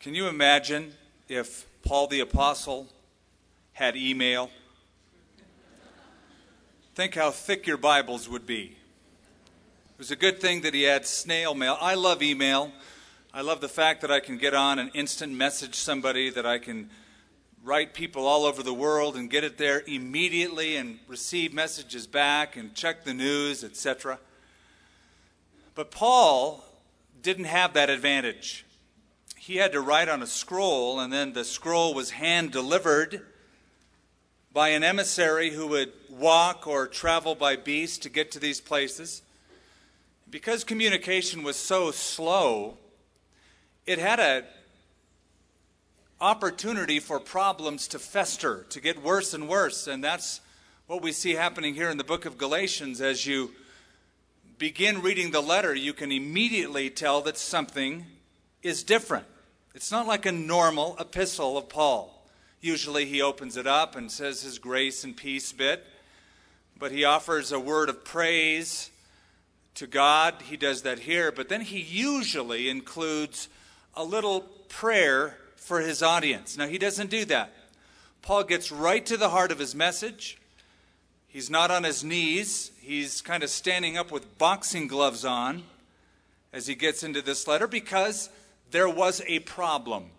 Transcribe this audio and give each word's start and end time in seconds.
Can 0.00 0.14
you 0.14 0.28
imagine 0.28 0.92
if 1.28 1.66
Paul 1.82 2.06
the 2.06 2.20
Apostle 2.20 2.86
had 3.72 3.96
email? 3.96 4.48
Think 6.94 7.16
how 7.16 7.32
thick 7.32 7.66
your 7.66 7.78
Bibles 7.78 8.28
would 8.28 8.46
be. 8.46 8.76
It 8.76 9.98
was 9.98 10.12
a 10.12 10.16
good 10.16 10.40
thing 10.40 10.60
that 10.60 10.72
he 10.72 10.84
had 10.84 11.04
snail 11.04 11.52
mail. 11.52 11.76
I 11.80 11.94
love 11.94 12.22
email. 12.22 12.70
I 13.34 13.40
love 13.40 13.60
the 13.60 13.68
fact 13.68 14.00
that 14.02 14.10
I 14.12 14.20
can 14.20 14.38
get 14.38 14.54
on 14.54 14.78
and 14.78 14.92
instant 14.94 15.32
message 15.32 15.74
somebody, 15.74 16.30
that 16.30 16.46
I 16.46 16.58
can 16.58 16.90
write 17.64 17.92
people 17.92 18.24
all 18.24 18.44
over 18.44 18.62
the 18.62 18.72
world 18.72 19.16
and 19.16 19.28
get 19.28 19.42
it 19.42 19.58
there 19.58 19.82
immediately 19.84 20.76
and 20.76 21.00
receive 21.08 21.52
messages 21.52 22.06
back 22.06 22.56
and 22.56 22.72
check 22.72 23.02
the 23.02 23.14
news, 23.14 23.64
etc. 23.64 24.20
But 25.74 25.90
Paul 25.90 26.64
didn't 27.20 27.46
have 27.46 27.72
that 27.72 27.90
advantage. 27.90 28.64
He 29.48 29.56
had 29.56 29.72
to 29.72 29.80
write 29.80 30.10
on 30.10 30.22
a 30.22 30.26
scroll, 30.26 31.00
and 31.00 31.10
then 31.10 31.32
the 31.32 31.42
scroll 31.42 31.94
was 31.94 32.10
hand 32.10 32.52
delivered 32.52 33.22
by 34.52 34.68
an 34.68 34.84
emissary 34.84 35.52
who 35.52 35.68
would 35.68 35.90
walk 36.10 36.66
or 36.66 36.86
travel 36.86 37.34
by 37.34 37.56
beast 37.56 38.02
to 38.02 38.10
get 38.10 38.30
to 38.32 38.38
these 38.38 38.60
places. 38.60 39.22
Because 40.28 40.64
communication 40.64 41.44
was 41.44 41.56
so 41.56 41.90
slow, 41.92 42.76
it 43.86 43.98
had 43.98 44.20
a 44.20 44.44
opportunity 46.20 47.00
for 47.00 47.18
problems 47.18 47.88
to 47.88 47.98
fester, 47.98 48.66
to 48.68 48.82
get 48.82 49.02
worse 49.02 49.32
and 49.32 49.48
worse. 49.48 49.86
And 49.86 50.04
that's 50.04 50.42
what 50.88 51.00
we 51.00 51.10
see 51.10 51.32
happening 51.32 51.72
here 51.72 51.88
in 51.88 51.96
the 51.96 52.04
book 52.04 52.26
of 52.26 52.36
Galatians. 52.36 53.00
As 53.00 53.24
you 53.24 53.52
begin 54.58 55.00
reading 55.00 55.30
the 55.30 55.40
letter, 55.40 55.74
you 55.74 55.94
can 55.94 56.12
immediately 56.12 56.90
tell 56.90 57.22
that 57.22 57.38
something 57.38 58.04
is 58.62 58.82
different. 58.82 59.24
It's 59.78 59.92
not 59.92 60.08
like 60.08 60.26
a 60.26 60.32
normal 60.32 60.96
epistle 60.98 61.56
of 61.56 61.68
Paul. 61.68 62.12
Usually 62.60 63.06
he 63.06 63.22
opens 63.22 63.56
it 63.56 63.68
up 63.68 63.94
and 63.94 64.10
says 64.10 64.42
his 64.42 64.58
grace 64.58 65.04
and 65.04 65.16
peace 65.16 65.52
bit, 65.52 65.86
but 66.76 66.90
he 66.90 67.04
offers 67.04 67.52
a 67.52 67.60
word 67.60 67.88
of 67.88 68.04
praise 68.04 68.90
to 69.76 69.86
God. 69.86 70.34
He 70.42 70.56
does 70.56 70.82
that 70.82 70.98
here, 70.98 71.30
but 71.30 71.48
then 71.48 71.60
he 71.60 71.78
usually 71.78 72.68
includes 72.68 73.48
a 73.94 74.02
little 74.02 74.40
prayer 74.68 75.36
for 75.54 75.78
his 75.78 76.02
audience. 76.02 76.58
Now, 76.58 76.66
he 76.66 76.78
doesn't 76.78 77.10
do 77.10 77.24
that. 77.26 77.52
Paul 78.20 78.42
gets 78.42 78.72
right 78.72 79.06
to 79.06 79.16
the 79.16 79.28
heart 79.28 79.52
of 79.52 79.60
his 79.60 79.76
message. 79.76 80.38
He's 81.28 81.50
not 81.50 81.70
on 81.70 81.84
his 81.84 82.02
knees, 82.02 82.72
he's 82.80 83.20
kind 83.20 83.44
of 83.44 83.48
standing 83.48 83.96
up 83.96 84.10
with 84.10 84.38
boxing 84.38 84.88
gloves 84.88 85.24
on 85.24 85.62
as 86.52 86.66
he 86.66 86.74
gets 86.74 87.04
into 87.04 87.22
this 87.22 87.46
letter 87.46 87.68
because 87.68 88.28
there 88.70 88.88
was 88.88 89.22
a 89.26 89.40
problem. 89.40 90.10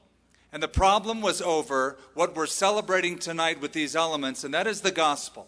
And 0.51 0.63
the 0.63 0.67
problem 0.67 1.21
was 1.21 1.41
over 1.41 1.97
what 2.13 2.35
we're 2.35 2.47
celebrating 2.47 3.19
tonight 3.19 3.61
with 3.61 3.73
these 3.73 3.95
elements, 3.95 4.43
and 4.43 4.53
that 4.53 4.67
is 4.67 4.81
the 4.81 4.91
gospel. 4.91 5.47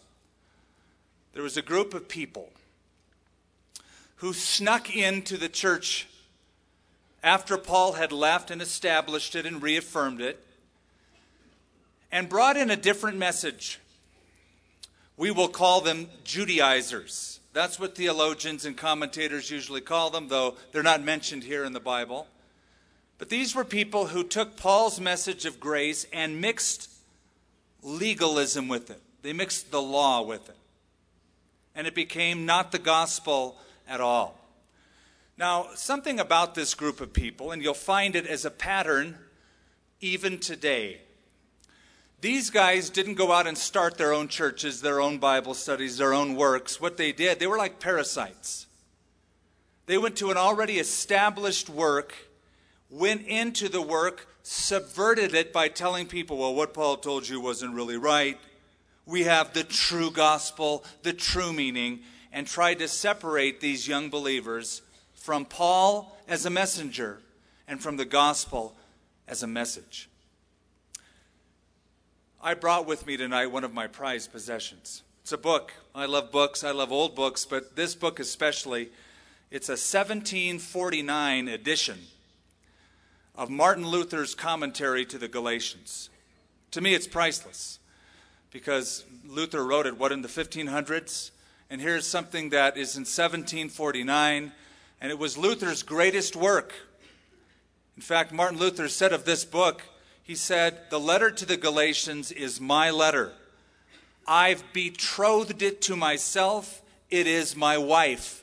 There 1.33 1.43
was 1.43 1.57
a 1.57 1.61
group 1.61 1.93
of 1.93 2.07
people 2.07 2.49
who 4.17 4.33
snuck 4.33 4.95
into 4.95 5.37
the 5.37 5.49
church 5.49 6.07
after 7.23 7.57
Paul 7.57 7.93
had 7.93 8.11
left 8.11 8.51
and 8.51 8.61
established 8.61 9.35
it 9.35 9.45
and 9.45 9.61
reaffirmed 9.61 10.21
it, 10.21 10.43
and 12.11 12.27
brought 12.27 12.57
in 12.57 12.69
a 12.69 12.75
different 12.75 13.17
message. 13.17 13.79
We 15.17 15.31
will 15.31 15.47
call 15.47 15.81
them 15.81 16.09
Judaizers. 16.23 17.39
That's 17.53 17.79
what 17.79 17.95
theologians 17.95 18.65
and 18.65 18.75
commentators 18.75 19.51
usually 19.51 19.81
call 19.81 20.09
them, 20.09 20.27
though 20.29 20.55
they're 20.71 20.83
not 20.83 21.03
mentioned 21.03 21.43
here 21.43 21.63
in 21.63 21.73
the 21.73 21.79
Bible. 21.79 22.27
But 23.21 23.29
these 23.29 23.53
were 23.53 23.63
people 23.63 24.07
who 24.07 24.23
took 24.23 24.57
Paul's 24.57 24.99
message 24.99 25.45
of 25.45 25.59
grace 25.59 26.07
and 26.11 26.41
mixed 26.41 26.89
legalism 27.83 28.67
with 28.67 28.89
it. 28.89 28.99
They 29.21 29.31
mixed 29.31 29.69
the 29.69 29.79
law 29.79 30.23
with 30.23 30.49
it. 30.49 30.57
And 31.75 31.85
it 31.85 31.93
became 31.93 32.47
not 32.47 32.71
the 32.71 32.79
gospel 32.79 33.59
at 33.87 34.01
all. 34.01 34.39
Now, 35.37 35.67
something 35.75 36.19
about 36.19 36.55
this 36.55 36.73
group 36.73 36.99
of 36.99 37.13
people, 37.13 37.51
and 37.51 37.61
you'll 37.61 37.75
find 37.75 38.15
it 38.15 38.25
as 38.25 38.43
a 38.43 38.49
pattern 38.49 39.19
even 39.99 40.39
today. 40.39 41.01
These 42.21 42.49
guys 42.49 42.89
didn't 42.89 43.19
go 43.19 43.31
out 43.31 43.45
and 43.45 43.55
start 43.55 43.99
their 43.99 44.13
own 44.13 44.29
churches, 44.29 44.81
their 44.81 44.99
own 44.99 45.19
Bible 45.19 45.53
studies, 45.53 45.97
their 45.97 46.15
own 46.15 46.35
works. 46.35 46.81
What 46.81 46.97
they 46.97 47.11
did, 47.11 47.37
they 47.37 47.45
were 47.45 47.59
like 47.59 47.79
parasites. 47.79 48.65
They 49.85 49.99
went 49.99 50.15
to 50.15 50.31
an 50.31 50.37
already 50.37 50.79
established 50.79 51.69
work, 51.69 52.15
went 52.91 53.25
into 53.25 53.69
the 53.69 53.81
work, 53.81 54.27
subverted 54.43 55.33
it 55.33 55.53
by 55.53 55.69
telling 55.69 56.05
people, 56.05 56.37
well, 56.37 56.53
what 56.53 56.73
Paul 56.73 56.97
told 56.97 57.27
you 57.27 57.39
wasn't 57.39 57.73
really 57.73 57.97
right. 57.97 58.37
We 59.05 59.23
have 59.23 59.53
the 59.53 59.63
true 59.63 60.11
gospel, 60.11 60.83
the 61.01 61.13
true 61.13 61.53
meaning, 61.53 62.01
and 62.31 62.45
tried 62.45 62.79
to 62.79 62.87
separate 62.87 63.61
these 63.61 63.87
young 63.87 64.09
believers 64.09 64.81
from 65.13 65.45
Paul 65.45 66.17
as 66.27 66.45
a 66.45 66.49
messenger 66.49 67.19
and 67.67 67.81
from 67.81 67.97
the 67.97 68.05
gospel 68.05 68.75
as 69.27 69.41
a 69.41 69.47
message. 69.47 70.09
I 72.41 72.53
brought 72.55 72.85
with 72.85 73.05
me 73.05 73.17
tonight 73.17 73.47
one 73.47 73.63
of 73.63 73.73
my 73.73 73.87
prized 73.87 74.31
possessions. 74.31 75.03
It's 75.21 75.31
a 75.31 75.37
book. 75.37 75.73
I 75.93 76.07
love 76.07 76.31
books, 76.31 76.63
I 76.63 76.71
love 76.71 76.91
old 76.91 77.15
books, 77.15 77.45
but 77.45 77.75
this 77.75 77.95
book 77.95 78.19
especially, 78.19 78.89
it's 79.51 79.69
a 79.69 79.73
1749 79.73 81.47
edition 81.47 81.99
of 83.41 83.49
Martin 83.49 83.87
Luther's 83.87 84.35
commentary 84.35 85.03
to 85.03 85.17
the 85.17 85.27
Galatians. 85.27 86.11
To 86.69 86.79
me, 86.79 86.93
it's 86.93 87.07
priceless 87.07 87.79
because 88.51 89.03
Luther 89.25 89.65
wrote 89.65 89.87
it, 89.87 89.97
what, 89.97 90.11
in 90.11 90.21
the 90.21 90.27
1500s? 90.27 91.31
And 91.67 91.81
here's 91.81 92.05
something 92.05 92.51
that 92.51 92.77
is 92.77 92.95
in 92.95 93.01
1749 93.01 94.51
and 95.01 95.11
it 95.11 95.17
was 95.17 95.39
Luther's 95.39 95.81
greatest 95.81 96.35
work. 96.35 96.71
In 97.95 98.03
fact, 98.03 98.31
Martin 98.31 98.59
Luther 98.59 98.87
said 98.87 99.11
of 99.11 99.25
this 99.25 99.43
book, 99.43 99.81
he 100.21 100.35
said, 100.35 100.77
The 100.91 100.99
letter 100.99 101.31
to 101.31 101.45
the 101.47 101.57
Galatians 101.57 102.31
is 102.31 102.61
my 102.61 102.91
letter. 102.91 103.33
I've 104.27 104.63
betrothed 104.71 105.63
it 105.63 105.81
to 105.83 105.95
myself. 105.95 106.83
It 107.09 107.25
is 107.25 107.55
my 107.55 107.79
wife. 107.79 108.40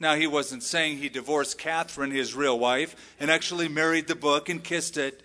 Now, 0.00 0.14
he 0.14 0.26
wasn't 0.26 0.62
saying 0.62 0.98
he 0.98 1.08
divorced 1.08 1.58
Catherine, 1.58 2.12
his 2.12 2.34
real 2.34 2.58
wife, 2.58 2.94
and 3.18 3.30
actually 3.30 3.68
married 3.68 4.06
the 4.06 4.14
book 4.14 4.48
and 4.48 4.62
kissed 4.62 4.96
it. 4.96 5.22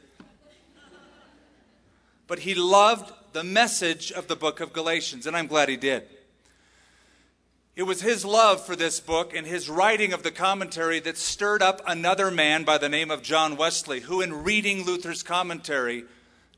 But 2.25 2.39
he 2.39 2.55
loved 2.55 3.13
the 3.33 3.43
message 3.43 4.11
of 4.11 4.27
the 4.27 4.35
book 4.35 4.59
of 4.59 4.73
Galatians, 4.73 5.27
and 5.27 5.37
I'm 5.37 5.47
glad 5.47 5.69
he 5.69 5.77
did. 5.77 6.03
It 7.75 7.83
was 7.83 8.01
his 8.01 8.23
love 8.23 8.63
for 8.63 8.75
this 8.75 8.99
book 8.99 9.35
and 9.35 9.47
his 9.47 9.69
writing 9.69 10.13
of 10.13 10.21
the 10.21 10.31
commentary 10.31 10.99
that 11.01 11.17
stirred 11.17 11.63
up 11.63 11.81
another 11.87 12.29
man 12.29 12.63
by 12.63 12.77
the 12.77 12.89
name 12.89 13.09
of 13.09 13.23
John 13.23 13.57
Wesley, 13.57 14.01
who, 14.01 14.21
in 14.21 14.43
reading 14.43 14.85
Luther's 14.85 15.23
commentary, 15.23 16.03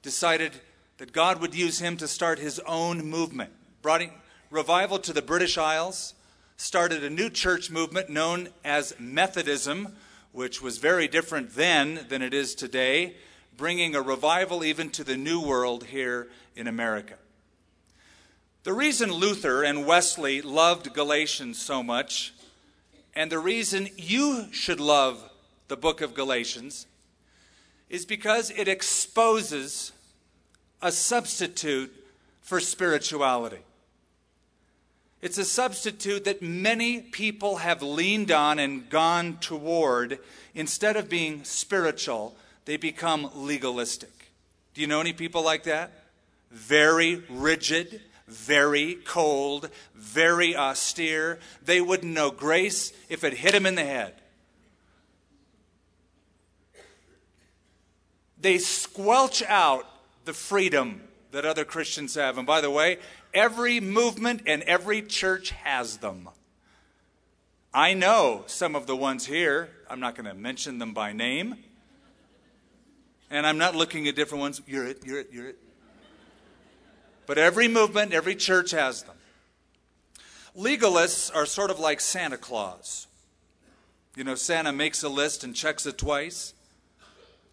decided 0.01 0.51
that 0.97 1.13
God 1.13 1.41
would 1.41 1.55
use 1.55 1.79
him 1.79 1.95
to 1.97 2.07
start 2.07 2.39
his 2.39 2.59
own 2.59 3.05
movement, 3.05 3.51
brought 3.81 4.01
revival 4.49 4.99
to 4.99 5.13
the 5.13 5.21
British 5.21 5.57
Isles, 5.57 6.13
started 6.57 7.03
a 7.03 7.09
new 7.09 7.29
church 7.29 7.69
movement 7.69 8.09
known 8.09 8.49
as 8.63 8.95
Methodism, 8.99 9.95
which 10.31 10.61
was 10.61 10.77
very 10.77 11.07
different 11.07 11.55
then 11.55 12.05
than 12.09 12.21
it 12.21 12.33
is 12.33 12.55
today, 12.55 13.15
bringing 13.57 13.95
a 13.95 14.01
revival 14.01 14.63
even 14.63 14.89
to 14.91 15.03
the 15.03 15.17
New 15.17 15.41
World 15.41 15.85
here 15.85 16.27
in 16.55 16.67
America. 16.67 17.15
The 18.63 18.73
reason 18.73 19.11
Luther 19.11 19.63
and 19.63 19.85
Wesley 19.85 20.41
loved 20.41 20.93
Galatians 20.93 21.61
so 21.61 21.83
much, 21.83 22.33
and 23.13 23.31
the 23.31 23.39
reason 23.39 23.89
you 23.95 24.47
should 24.51 24.79
love 24.79 25.29
the 25.67 25.77
book 25.77 26.01
of 26.01 26.13
Galatians, 26.13 26.87
is 27.89 28.05
because 28.05 28.49
it 28.49 28.67
exposes 28.67 29.91
a 30.81 30.91
substitute 30.91 31.93
for 32.41 32.59
spirituality. 32.59 33.64
It's 35.25 35.39
a 35.39 35.43
substitute 35.43 36.25
that 36.25 36.43
many 36.43 37.01
people 37.01 37.55
have 37.55 37.81
leaned 37.81 38.29
on 38.29 38.59
and 38.59 38.87
gone 38.87 39.37
toward. 39.39 40.19
Instead 40.53 40.97
of 40.97 41.09
being 41.09 41.43
spiritual, 41.43 42.35
they 42.65 42.77
become 42.77 43.31
legalistic. 43.33 44.31
Do 44.75 44.81
you 44.81 44.87
know 44.87 45.01
any 45.01 45.13
people 45.13 45.41
like 45.41 45.63
that? 45.63 45.91
Very 46.51 47.23
rigid, 47.27 48.01
very 48.27 48.99
cold, 49.03 49.71
very 49.95 50.55
austere. 50.55 51.39
They 51.63 51.81
wouldn't 51.81 52.13
know 52.13 52.29
grace 52.29 52.93
if 53.09 53.23
it 53.23 53.33
hit 53.33 53.53
them 53.53 53.65
in 53.65 53.73
the 53.73 53.83
head. 53.83 54.13
They 58.39 58.59
squelch 58.59 59.41
out 59.41 59.87
the 60.25 60.33
freedom 60.33 61.01
that 61.31 61.45
other 61.45 61.65
Christians 61.65 62.13
have. 62.13 62.37
And 62.37 62.45
by 62.45 62.61
the 62.61 62.69
way, 62.69 62.99
every 63.35 63.79
movement 63.79 64.41
and 64.47 64.63
every 64.63 65.03
church 65.03 65.51
has 65.51 65.97
them. 65.97 66.29
I 67.73 67.93
know 67.93 68.45
some 68.47 68.75
of 68.75 68.87
the 68.87 68.95
ones 68.95 69.25
here, 69.25 69.69
I'm 69.89 69.99
not 69.99 70.15
going 70.15 70.25
to 70.25 70.33
mention 70.33 70.79
them 70.79 70.93
by 70.93 71.11
name, 71.11 71.57
And 73.29 73.45
I'm 73.45 73.57
not 73.57 73.75
looking 73.75 74.07
at 74.07 74.15
different 74.15 74.39
ones. 74.41 74.61
You're 74.65 74.87
it, 74.87 75.05
you're 75.05 75.19
it, 75.19 75.29
you're 75.31 75.49
it. 75.49 75.57
But 77.25 77.37
every 77.37 77.67
movement, 77.67 78.13
every 78.13 78.35
church 78.35 78.71
has 78.71 79.03
them. 79.03 79.15
Legalists 80.57 81.35
are 81.35 81.45
sort 81.45 81.69
of 81.69 81.79
like 81.79 81.99
Santa 81.99 82.37
Claus. 82.37 83.07
You 84.15 84.23
know, 84.23 84.35
Santa 84.35 84.71
makes 84.71 85.03
a 85.03 85.09
list 85.09 85.43
and 85.43 85.53
checks 85.53 85.85
it 85.85 85.97
twice. 85.97 86.53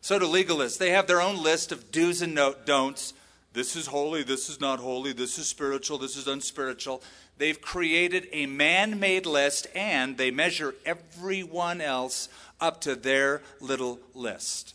So 0.00 0.18
do 0.18 0.26
legalists. 0.26 0.78
They 0.78 0.90
have 0.90 1.06
their 1.06 1.20
own 1.20 1.42
list 1.42 1.72
of 1.72 1.90
do's 1.90 2.22
and 2.22 2.38
don'ts. 2.64 3.14
This 3.52 3.76
is 3.76 3.86
holy, 3.86 4.22
this 4.22 4.48
is 4.48 4.60
not 4.60 4.78
holy, 4.78 5.12
this 5.12 5.38
is 5.38 5.46
spiritual, 5.46 5.98
this 5.98 6.16
is 6.16 6.26
unspiritual. 6.26 7.02
They've 7.36 7.60
created 7.60 8.28
a 8.32 8.46
man 8.46 8.98
made 8.98 9.26
list 9.26 9.66
and 9.74 10.16
they 10.16 10.30
measure 10.30 10.74
everyone 10.86 11.80
else 11.80 12.28
up 12.60 12.80
to 12.82 12.94
their 12.94 13.42
little 13.60 14.00
list. 14.14 14.74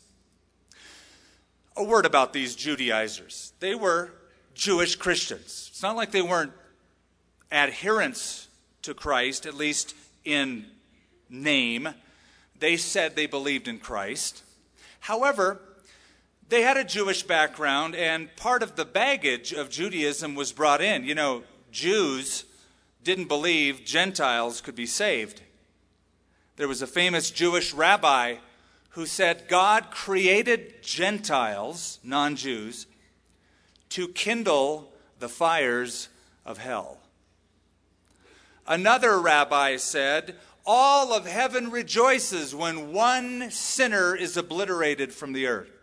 A 1.75 1.83
word 1.83 2.05
about 2.05 2.33
these 2.33 2.55
Judaizers. 2.55 3.53
They 3.59 3.73
were 3.73 4.11
Jewish 4.53 4.95
Christians. 4.95 5.69
It's 5.71 5.81
not 5.81 5.95
like 5.95 6.11
they 6.11 6.21
weren't 6.21 6.53
adherents 7.51 8.47
to 8.83 8.93
Christ, 8.93 9.45
at 9.45 9.53
least 9.53 9.95
in 10.25 10.65
name. 11.29 11.89
They 12.59 12.77
said 12.77 13.15
they 13.15 13.27
believed 13.27 13.67
in 13.67 13.79
Christ. 13.79 14.43
However, 14.99 15.61
they 16.49 16.61
had 16.61 16.77
a 16.77 16.83
Jewish 16.83 17.23
background, 17.23 17.95
and 17.95 18.33
part 18.37 18.63
of 18.63 18.75
the 18.75 18.85
baggage 18.85 19.51
of 19.51 19.69
Judaism 19.69 20.33
was 20.35 20.51
brought 20.51 20.81
in. 20.81 21.03
You 21.03 21.15
know, 21.15 21.43
Jews 21.71 22.45
didn't 23.03 23.27
believe 23.27 23.83
Gentiles 23.85 24.61
could 24.61 24.75
be 24.75 24.85
saved. 24.85 25.41
There 26.55 26.67
was 26.67 26.81
a 26.81 26.87
famous 26.87 27.31
Jewish 27.31 27.73
rabbi 27.73 28.37
who 28.89 29.05
said 29.05 29.47
God 29.47 29.91
created 29.91 30.81
Gentiles, 30.81 31.99
non 32.03 32.35
Jews, 32.35 32.87
to 33.89 34.07
kindle 34.07 34.91
the 35.19 35.29
fires 35.29 36.09
of 36.45 36.57
hell. 36.57 36.97
Another 38.65 39.19
rabbi 39.19 39.77
said, 39.77 40.35
All 40.65 41.13
of 41.13 41.25
heaven 41.25 41.71
rejoices 41.71 42.55
when 42.55 42.91
one 42.91 43.51
sinner 43.51 44.15
is 44.15 44.35
obliterated 44.35 45.13
from 45.13 45.33
the 45.33 45.47
earth. 45.47 45.76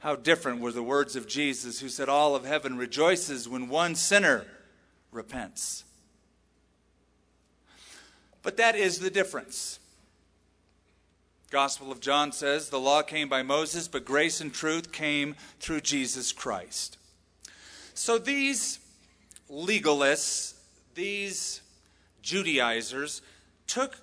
How 0.00 0.16
different 0.16 0.60
were 0.60 0.72
the 0.72 0.82
words 0.82 1.14
of 1.14 1.28
Jesus, 1.28 1.80
who 1.80 1.88
said, 1.88 2.08
All 2.08 2.34
of 2.34 2.44
heaven 2.44 2.76
rejoices 2.76 3.48
when 3.48 3.68
one 3.68 3.94
sinner 3.94 4.46
repents. 5.12 5.84
But 8.42 8.56
that 8.56 8.74
is 8.74 8.98
the 8.98 9.10
difference. 9.10 9.78
Gospel 11.50 11.92
of 11.92 12.00
John 12.00 12.32
says, 12.32 12.70
The 12.70 12.80
law 12.80 13.02
came 13.02 13.28
by 13.28 13.42
Moses, 13.42 13.88
but 13.88 14.06
grace 14.06 14.40
and 14.40 14.54
truth 14.54 14.90
came 14.90 15.36
through 15.58 15.82
Jesus 15.82 16.32
Christ. 16.32 16.96
So 17.92 18.16
these 18.16 18.78
legalists, 19.50 20.54
these 20.94 21.60
Judaizers, 22.22 23.20
took 23.66 23.98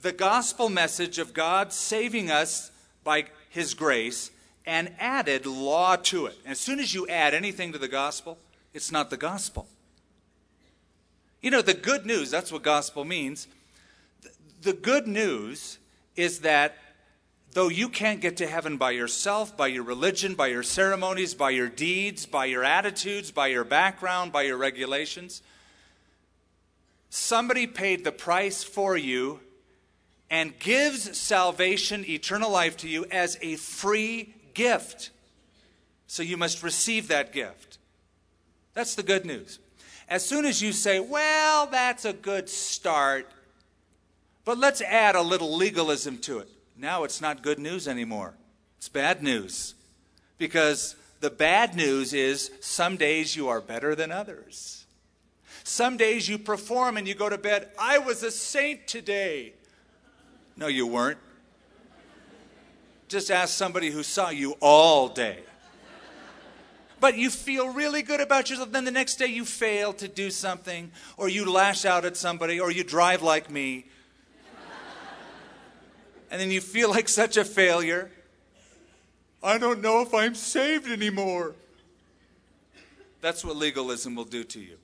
the 0.00 0.12
gospel 0.12 0.70
message 0.70 1.18
of 1.18 1.34
God 1.34 1.74
saving 1.74 2.30
us 2.30 2.70
by 3.04 3.26
his 3.50 3.74
grace 3.74 4.30
and 4.66 4.92
added 4.98 5.46
law 5.46 5.96
to 5.96 6.26
it. 6.26 6.36
as 6.46 6.60
soon 6.60 6.78
as 6.78 6.94
you 6.94 7.06
add 7.08 7.34
anything 7.34 7.72
to 7.72 7.78
the 7.78 7.88
gospel, 7.88 8.38
it's 8.72 8.92
not 8.92 9.10
the 9.10 9.16
gospel. 9.16 9.66
You 11.40 11.50
know, 11.50 11.62
the 11.62 11.74
good 11.74 12.06
news, 12.06 12.30
that's 12.30 12.52
what 12.52 12.62
gospel 12.62 13.04
means. 13.04 13.48
The 14.62 14.72
good 14.72 15.08
news 15.08 15.78
is 16.14 16.40
that 16.40 16.76
though 17.52 17.68
you 17.68 17.88
can't 17.88 18.20
get 18.20 18.36
to 18.36 18.46
heaven 18.46 18.76
by 18.76 18.92
yourself, 18.92 19.56
by 19.56 19.66
your 19.66 19.82
religion, 19.82 20.34
by 20.34 20.46
your 20.46 20.62
ceremonies, 20.62 21.34
by 21.34 21.50
your 21.50 21.68
deeds, 21.68 22.26
by 22.26 22.44
your 22.44 22.64
attitudes, 22.64 23.30
by 23.30 23.48
your 23.48 23.64
background, 23.64 24.32
by 24.32 24.42
your 24.42 24.56
regulations, 24.56 25.42
somebody 27.10 27.66
paid 27.66 28.04
the 28.04 28.12
price 28.12 28.62
for 28.62 28.96
you 28.96 29.40
and 30.30 30.58
gives 30.60 31.18
salvation, 31.18 32.08
eternal 32.08 32.50
life 32.50 32.76
to 32.78 32.88
you 32.88 33.04
as 33.10 33.36
a 33.42 33.56
free 33.56 34.34
gift. 34.54 35.10
So 36.06 36.22
you 36.22 36.36
must 36.36 36.62
receive 36.62 37.08
that 37.08 37.32
gift. 37.32 37.78
That's 38.74 38.94
the 38.94 39.02
good 39.02 39.24
news. 39.24 39.58
As 40.08 40.24
soon 40.24 40.44
as 40.44 40.60
you 40.60 40.72
say, 40.72 41.00
well, 41.00 41.66
that's 41.66 42.04
a 42.04 42.12
good 42.12 42.48
start, 42.48 43.30
but 44.44 44.58
let's 44.58 44.82
add 44.82 45.14
a 45.14 45.22
little 45.22 45.56
legalism 45.56 46.18
to 46.18 46.38
it 46.38 46.48
now 46.82 47.04
it's 47.04 47.20
not 47.20 47.42
good 47.42 47.58
news 47.58 47.86
anymore. 47.86 48.34
It's 48.78 48.88
bad 48.88 49.22
news. 49.22 49.74
Because 50.36 50.96
the 51.20 51.30
bad 51.30 51.76
news 51.76 52.12
is 52.12 52.50
some 52.60 52.96
days 52.96 53.36
you 53.36 53.48
are 53.48 53.60
better 53.60 53.94
than 53.94 54.10
others. 54.10 54.84
Some 55.62 55.96
days 55.96 56.28
you 56.28 56.38
perform 56.38 56.96
and 56.96 57.06
you 57.06 57.14
go 57.14 57.28
to 57.28 57.38
bed, 57.38 57.68
I 57.78 57.98
was 57.98 58.24
a 58.24 58.32
saint 58.32 58.88
today. 58.88 59.52
No, 60.56 60.66
you 60.66 60.86
weren't. 60.86 61.18
Just 63.12 63.30
ask 63.30 63.52
somebody 63.52 63.90
who 63.90 64.02
saw 64.02 64.30
you 64.30 64.56
all 64.58 65.06
day. 65.06 65.40
But 66.98 67.18
you 67.18 67.28
feel 67.28 67.68
really 67.68 68.00
good 68.00 68.22
about 68.22 68.48
yourself. 68.48 68.72
Then 68.72 68.86
the 68.86 68.90
next 68.90 69.16
day 69.16 69.26
you 69.26 69.44
fail 69.44 69.92
to 69.92 70.08
do 70.08 70.30
something, 70.30 70.90
or 71.18 71.28
you 71.28 71.44
lash 71.52 71.84
out 71.84 72.06
at 72.06 72.16
somebody, 72.16 72.58
or 72.58 72.70
you 72.70 72.82
drive 72.82 73.20
like 73.20 73.50
me, 73.50 73.84
and 76.30 76.40
then 76.40 76.50
you 76.50 76.62
feel 76.62 76.88
like 76.88 77.06
such 77.06 77.36
a 77.36 77.44
failure. 77.44 78.10
I 79.42 79.58
don't 79.58 79.82
know 79.82 80.00
if 80.00 80.14
I'm 80.14 80.34
saved 80.34 80.90
anymore. 80.90 81.54
That's 83.20 83.44
what 83.44 83.56
legalism 83.56 84.14
will 84.14 84.24
do 84.24 84.42
to 84.42 84.58
you. 84.58 84.78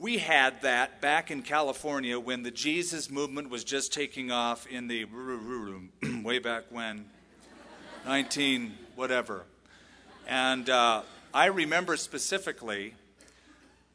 We 0.00 0.18
had 0.18 0.62
that 0.62 1.00
back 1.00 1.32
in 1.32 1.42
California 1.42 2.20
when 2.20 2.44
the 2.44 2.52
Jesus 2.52 3.10
movement 3.10 3.50
was 3.50 3.64
just 3.64 3.92
taking 3.92 4.30
off 4.30 4.64
in 4.68 4.86
the 4.86 5.06
way 6.22 6.38
back 6.38 6.66
when, 6.70 7.06
19 8.06 8.74
whatever. 8.94 9.42
And 10.28 10.70
uh, 10.70 11.02
I 11.34 11.46
remember 11.46 11.96
specifically 11.96 12.94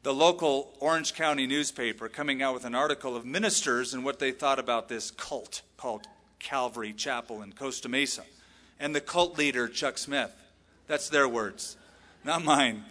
the 0.01 0.13
local 0.13 0.73
Orange 0.81 1.13
County 1.13 1.47
newspaper 1.47 2.09
coming 2.09 2.41
out 2.41 2.53
with 2.53 2.65
an 2.65 2.75
article 2.75 3.15
of 3.15 3.25
ministers 3.25 3.93
and 3.93 4.03
what 4.03 4.19
they 4.19 4.31
thought 4.31 4.59
about 4.59 4.89
this 4.89 5.09
cult 5.09 5.61
called 5.77 6.05
Calvary 6.37 6.91
Chapel 6.91 7.41
in 7.41 7.53
Costa 7.53 7.87
Mesa. 7.87 8.23
And 8.77 8.93
the 8.93 8.99
cult 8.99 9.37
leader, 9.37 9.69
Chuck 9.69 9.97
Smith. 9.97 10.33
That's 10.85 11.07
their 11.07 11.29
words, 11.29 11.77
not 12.25 12.43
mine. 12.43 12.83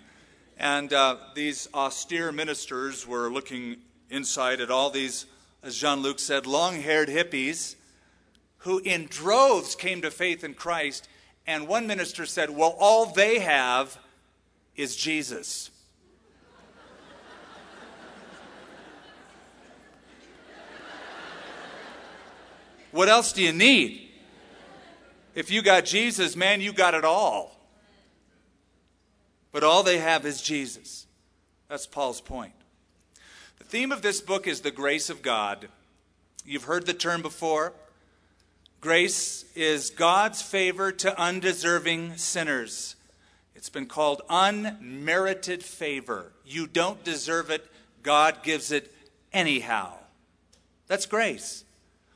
And 0.63 0.93
uh, 0.93 1.17
these 1.35 1.69
austere 1.75 2.31
ministers 2.31 3.05
were 3.05 3.29
looking 3.29 3.79
inside 4.11 4.61
at 4.61 4.71
all 4.71 4.91
these, 4.91 5.27
as 5.61 5.77
Jean 5.77 6.03
Luc 6.03 6.21
said, 6.21 6.47
long 6.47 6.81
haired 6.81 7.09
hippies 7.09 7.75
who 8.59 8.79
in 8.79 9.07
droves 9.07 9.75
came 9.75 10.03
to 10.03 10.11
faith 10.13 10.45
in 10.45 10.55
Christ. 10.55 11.09
And 11.49 11.67
one 11.67 11.89
minister 11.89 12.27
said, 12.27 12.49
Well, 12.49 12.77
all 12.79 13.07
they 13.07 13.41
have 13.41 13.99
is 14.77 14.95
Jesus. 14.95 15.71
What 22.93 23.09
else 23.09 23.33
do 23.33 23.43
you 23.43 23.53
need? 23.53 24.11
If 25.35 25.51
you 25.51 25.61
got 25.63 25.87
Jesus, 25.87 26.37
man, 26.37 26.61
you 26.61 26.73
got 26.73 26.95
it 26.95 27.05
all. 27.05 27.62
But 29.53 29.63
all 29.63 29.83
they 29.83 29.99
have 29.99 30.25
is 30.25 30.43
Jesus. 30.43 31.07
That's 31.69 31.87
Paul's 31.87 32.21
point. 32.21 32.55
The 33.59 33.65
theme 33.65 33.93
of 33.93 34.03
this 34.03 34.21
book 34.21 34.47
is 34.47 34.63
the 34.63 34.71
grace 34.71 35.11
of 35.11 35.23
God. 35.23 35.69
You've 36.45 36.65
heard 36.65 36.87
the 36.87 36.95
term 36.95 37.23
before. 37.23 37.75
Grace 38.81 39.45
is 39.55 39.91
God's 39.91 40.43
favor 40.43 40.91
to 40.91 41.21
undeserving 41.21 42.17
sinners. 42.17 42.97
It's 43.55 43.69
been 43.69 43.87
called 43.87 44.23
unmerited 44.29 45.63
favor. 45.63 46.33
You 46.45 46.67
don't 46.67 47.05
deserve 47.05 47.51
it, 47.51 47.65
God 48.03 48.43
gives 48.43 48.73
it 48.73 48.93
anyhow. 49.33 49.93
That's 50.89 51.07
grace. 51.07 51.65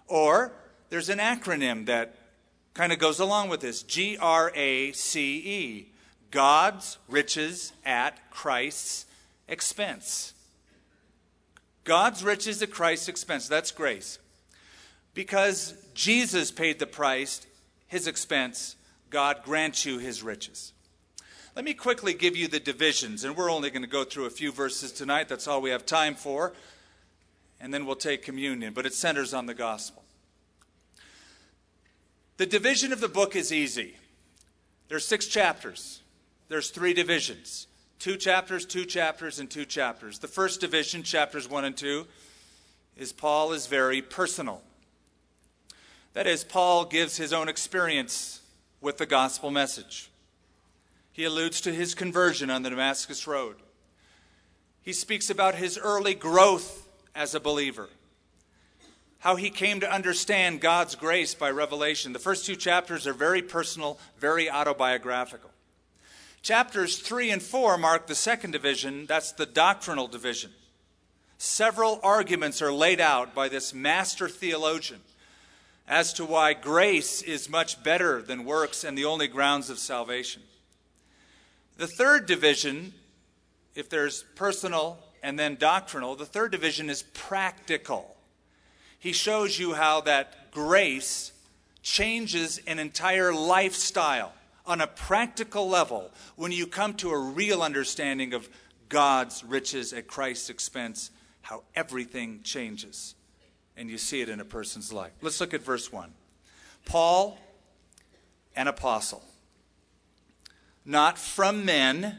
Or 0.09 0.53
there's 0.91 1.09
an 1.09 1.19
acronym 1.19 1.87
that 1.87 2.17
kind 2.75 2.93
of 2.93 2.99
goes 2.99 3.21
along 3.21 3.49
with 3.49 3.61
this 3.61 3.83
G 3.83 4.19
R 4.21 4.51
A 4.55 4.91
C 4.93 5.37
E 5.37 5.93
God's 6.31 6.99
riches 7.09 7.73
at 7.85 8.31
Christ's 8.31 9.07
expense. 9.49 10.35
God's 11.85 12.25
riches 12.25 12.63
at 12.63 12.71
Christ's 12.71 13.09
expense. 13.09 13.49
That's 13.49 13.71
grace. 13.71 14.19
Because 15.15 15.75
Jesus 15.95 16.51
paid 16.51 16.79
the 16.79 16.87
price, 16.87 17.47
his 17.87 18.07
expense, 18.07 18.77
God 19.09 19.43
grants 19.45 19.87
you 19.87 19.99
his 19.99 20.23
riches. 20.23 20.73
Let 21.55 21.65
me 21.65 21.73
quickly 21.73 22.13
give 22.13 22.37
you 22.37 22.49
the 22.49 22.61
divisions, 22.61 23.25
and 23.25 23.35
we're 23.35 23.51
only 23.51 23.71
going 23.71 23.83
to 23.83 23.89
go 23.89 24.05
through 24.05 24.27
a 24.27 24.31
few 24.31 24.53
verses 24.53 24.93
tonight. 24.93 25.29
That's 25.29 25.49
all 25.49 25.63
we 25.63 25.71
have 25.71 25.87
time 25.87 26.15
for. 26.15 26.53
And 27.59 27.73
then 27.73 27.87
we'll 27.87 27.97
take 27.97 28.23
communion, 28.23 28.75
but 28.75 28.85
it 28.85 28.93
centers 28.93 29.33
on 29.33 29.47
the 29.47 29.55
gospel. 29.55 30.05
The 32.37 32.45
division 32.45 32.93
of 32.93 33.01
the 33.01 33.09
book 33.09 33.35
is 33.35 33.51
easy. 33.51 33.97
There 34.89 34.97
are 34.97 35.01
six 35.01 35.27
chapters. 35.27 36.03
There's 36.49 36.71
three 36.71 36.95
divisions. 36.95 37.67
Two 37.99 38.17
chapters, 38.17 38.67
two 38.67 38.85
chapters, 38.85 39.39
and 39.39 39.51
two 39.51 39.65
chapters. 39.65 40.19
The 40.19 40.29
first 40.29 40.61
division, 40.61 41.03
chapters 41.03 41.49
1 41.49 41.65
and 41.65 41.77
2, 41.77 42.07
is 42.97 43.13
Paul 43.13 43.53
is 43.53 43.67
very 43.67 44.03
personal. 44.03 44.63
That 46.13 46.27
is, 46.27 46.45
Paul 46.45 46.85
gives 46.85 47.17
his 47.17 47.33
own 47.33 47.49
experience 47.49 48.41
with 48.81 48.99
the 48.99 49.07
gospel 49.07 49.51
message. 49.51 50.11
He 51.13 51.25
alludes 51.25 51.61
to 51.63 51.73
his 51.73 51.95
conversion 51.95 52.51
on 52.51 52.63
the 52.63 52.71
Damascus 52.71 53.27
Road. 53.27 53.57
He 54.83 54.93
speaks 54.93 55.31
about 55.31 55.57
his 55.57 55.79
early 55.79 56.15
growth 56.15 56.87
as 57.15 57.35
a 57.35 57.41
believer, 57.41 57.89
how 59.19 59.37
he 59.37 59.51
came 59.51 59.81
to 59.81 59.93
understand 59.93 60.61
God's 60.61 60.95
grace 60.95 61.35
by 61.35 61.51
revelation. 61.51 62.13
The 62.13 62.19
first 62.19 62.47
two 62.47 62.55
chapters 62.55 63.07
are 63.07 63.15
very 63.15 63.43
personal, 63.43 63.99
very 64.19 64.51
autobiographical. 64.51 65.51
Chapters 66.47 66.99
3 66.99 67.33
and 67.33 67.43
4 67.43 67.77
mark 67.77 68.07
the 68.07 68.15
second 68.15 68.53
division, 68.53 69.05
that's 69.07 69.33
the 69.33 69.47
doctrinal 69.47 70.07
division. 70.07 70.53
Several 71.39 71.99
arguments 72.05 72.63
are 72.63 72.73
laid 72.73 73.01
out 73.01 73.35
by 73.35 73.49
this 73.49 73.75
master 73.75 74.29
theologian 74.29 75.01
as 75.89 76.13
to 76.13 76.25
why 76.25 76.53
grace 76.55 77.21
is 77.21 77.49
much 77.49 77.83
better 77.83 78.23
than 78.23 78.45
works 78.45 78.85
and 78.85 78.97
the 78.97 79.07
only 79.07 79.27
grounds 79.27 79.71
of 79.71 79.81
salvation. 79.81 80.41
The 81.79 81.89
third 81.89 82.27
division, 82.27 82.93
if 83.75 83.91
there's 83.91 84.23
personal 84.37 85.01
and 85.25 85.37
then 85.37 85.57
doctrinal, 85.57 86.15
the 86.15 86.27
third 86.27 86.53
division 86.53 86.89
is 86.89 87.03
practical. 87.13 88.17
He 89.01 89.11
shows 89.11 89.59
you 89.59 89.75
how 89.75 90.01
that 90.03 90.53
grace 90.53 91.33
changes 91.83 92.61
an 92.69 92.79
entire 92.79 93.35
lifestyle 93.35 94.33
on 94.67 94.81
a 94.81 94.87
practical 94.87 95.69
level 95.69 96.11
when 96.37 96.53
you 96.53 96.67
come 96.67 96.95
to 96.95 97.11
a 97.11 97.19
real 97.19 97.63
understanding 97.63 98.35
of 98.35 98.49
God's 98.89 99.45
riches 99.45 99.93
at 99.93 100.07
Christ's 100.07 100.51
expense, 100.51 101.11
how 101.43 101.65
everything 101.75 102.41
changes. 102.43 103.15
And 103.77 103.91
you 103.91 103.99
see 103.99 104.21
it 104.21 104.29
in 104.29 104.41
a 104.41 104.45
person's 104.45 104.93
life. 104.93 105.13
Let's 105.21 105.41
look 105.41 105.55
at 105.55 105.63
verse 105.63 105.93
1. 105.93 106.13
Paul, 106.85 107.39
an 108.55 108.69
apostle, 108.69 109.23
not 110.85 111.19
from 111.19 111.65
men, 111.65 112.19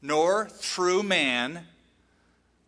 nor 0.00 0.48
through 0.48 1.02
man, 1.02 1.66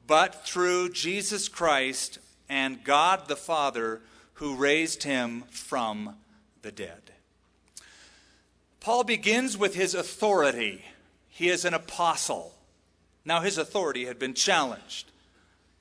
but 0.06 0.47
through 0.47 0.90
Jesus 0.90 1.49
Christ 1.49 2.18
and 2.49 2.85
God 2.85 3.28
the 3.28 3.37
Father 3.37 4.02
who 4.35 4.56
raised 4.56 5.04
him 5.04 5.44
from 5.49 6.16
the 6.62 6.73
dead. 6.73 7.12
Paul 8.82 9.04
begins 9.04 9.56
with 9.56 9.76
his 9.76 9.94
authority. 9.94 10.84
He 11.28 11.48
is 11.48 11.64
an 11.64 11.72
apostle. 11.72 12.52
Now, 13.24 13.40
his 13.40 13.56
authority 13.56 14.06
had 14.06 14.18
been 14.18 14.34
challenged. 14.34 15.12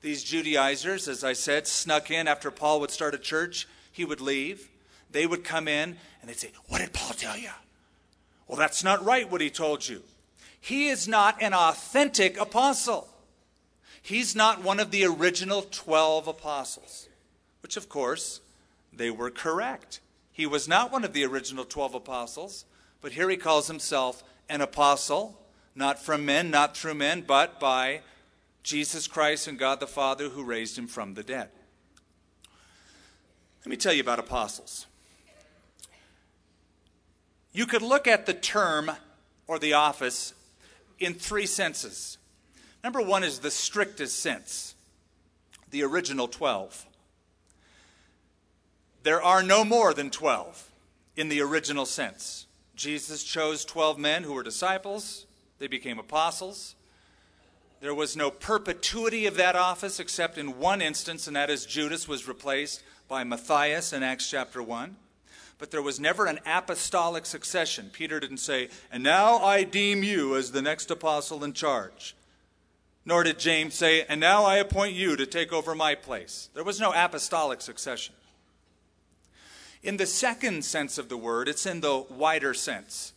These 0.02 0.22
Judaizers, 0.22 1.08
as 1.08 1.24
I 1.24 1.32
said, 1.32 1.66
snuck 1.66 2.12
in 2.12 2.28
after 2.28 2.52
Paul 2.52 2.78
would 2.78 2.92
start 2.92 3.16
a 3.16 3.18
church. 3.18 3.66
He 3.90 4.04
would 4.04 4.20
leave. 4.20 4.68
They 5.10 5.26
would 5.26 5.42
come 5.42 5.66
in 5.66 5.96
and 6.20 6.30
they'd 6.30 6.38
say, 6.38 6.52
What 6.68 6.78
did 6.78 6.92
Paul 6.92 7.14
tell 7.14 7.36
you? 7.36 7.50
Well, 8.46 8.56
that's 8.56 8.84
not 8.84 9.04
right 9.04 9.28
what 9.28 9.40
he 9.40 9.50
told 9.50 9.88
you. 9.88 10.02
He 10.60 10.88
is 10.88 11.08
not 11.08 11.42
an 11.42 11.54
authentic 11.54 12.38
apostle. 12.38 13.08
He's 14.00 14.36
not 14.36 14.62
one 14.62 14.78
of 14.78 14.92
the 14.92 15.04
original 15.04 15.62
12 15.62 16.28
apostles, 16.28 17.08
which, 17.62 17.76
of 17.76 17.88
course, 17.88 18.40
they 18.92 19.10
were 19.10 19.30
correct. 19.30 19.98
He 20.32 20.46
was 20.46 20.68
not 20.68 20.92
one 20.92 21.02
of 21.02 21.12
the 21.12 21.24
original 21.24 21.64
12 21.64 21.94
apostles. 21.96 22.64
But 23.02 23.12
here 23.12 23.28
he 23.28 23.36
calls 23.36 23.66
himself 23.66 24.24
an 24.48 24.60
apostle, 24.60 25.38
not 25.74 25.98
from 25.98 26.24
men, 26.24 26.50
not 26.50 26.76
through 26.76 26.94
men, 26.94 27.24
but 27.26 27.60
by 27.60 28.00
Jesus 28.62 29.08
Christ 29.08 29.48
and 29.48 29.58
God 29.58 29.80
the 29.80 29.86
Father 29.86 30.28
who 30.28 30.44
raised 30.44 30.78
him 30.78 30.86
from 30.86 31.14
the 31.14 31.24
dead. 31.24 31.50
Let 33.64 33.70
me 33.70 33.76
tell 33.76 33.92
you 33.92 34.00
about 34.00 34.20
apostles. 34.20 34.86
You 37.52 37.66
could 37.66 37.82
look 37.82 38.06
at 38.06 38.24
the 38.24 38.34
term 38.34 38.92
or 39.46 39.58
the 39.58 39.74
office 39.74 40.32
in 40.98 41.14
three 41.14 41.46
senses. 41.46 42.18
Number 42.82 43.00
one 43.00 43.24
is 43.24 43.40
the 43.40 43.50
strictest 43.50 44.18
sense, 44.18 44.74
the 45.70 45.82
original 45.82 46.28
12. 46.28 46.86
There 49.02 49.22
are 49.22 49.42
no 49.42 49.64
more 49.64 49.92
than 49.92 50.10
12 50.10 50.70
in 51.16 51.28
the 51.28 51.40
original 51.40 51.86
sense. 51.86 52.46
Jesus 52.82 53.22
chose 53.22 53.64
12 53.64 53.96
men 53.96 54.24
who 54.24 54.32
were 54.32 54.42
disciples, 54.42 55.26
they 55.60 55.68
became 55.68 56.00
apostles. 56.00 56.74
There 57.80 57.94
was 57.94 58.16
no 58.16 58.28
perpetuity 58.28 59.26
of 59.26 59.36
that 59.36 59.54
office 59.54 60.00
except 60.00 60.36
in 60.36 60.58
one 60.58 60.82
instance, 60.82 61.28
and 61.28 61.36
that 61.36 61.48
is 61.48 61.64
Judas 61.64 62.08
was 62.08 62.26
replaced 62.26 62.82
by 63.06 63.22
Matthias 63.22 63.92
in 63.92 64.02
Acts 64.02 64.28
chapter 64.28 64.60
1. 64.60 64.96
But 65.58 65.70
there 65.70 65.80
was 65.80 66.00
never 66.00 66.26
an 66.26 66.40
apostolic 66.44 67.24
succession. 67.24 67.88
Peter 67.92 68.18
didn't 68.18 68.38
say, 68.38 68.68
And 68.90 69.04
now 69.04 69.36
I 69.36 69.62
deem 69.62 70.02
you 70.02 70.34
as 70.36 70.50
the 70.50 70.60
next 70.60 70.90
apostle 70.90 71.44
in 71.44 71.52
charge. 71.52 72.16
Nor 73.04 73.22
did 73.22 73.38
James 73.38 73.74
say, 73.74 74.04
And 74.08 74.20
now 74.20 74.42
I 74.44 74.56
appoint 74.56 74.94
you 74.94 75.14
to 75.14 75.24
take 75.24 75.52
over 75.52 75.76
my 75.76 75.94
place. 75.94 76.48
There 76.52 76.64
was 76.64 76.80
no 76.80 76.92
apostolic 76.92 77.60
succession. 77.60 78.16
In 79.82 79.96
the 79.96 80.06
second 80.06 80.64
sense 80.64 80.96
of 80.96 81.08
the 81.08 81.16
word, 81.16 81.48
it's 81.48 81.66
in 81.66 81.80
the 81.80 82.04
wider 82.08 82.54
sense. 82.54 83.12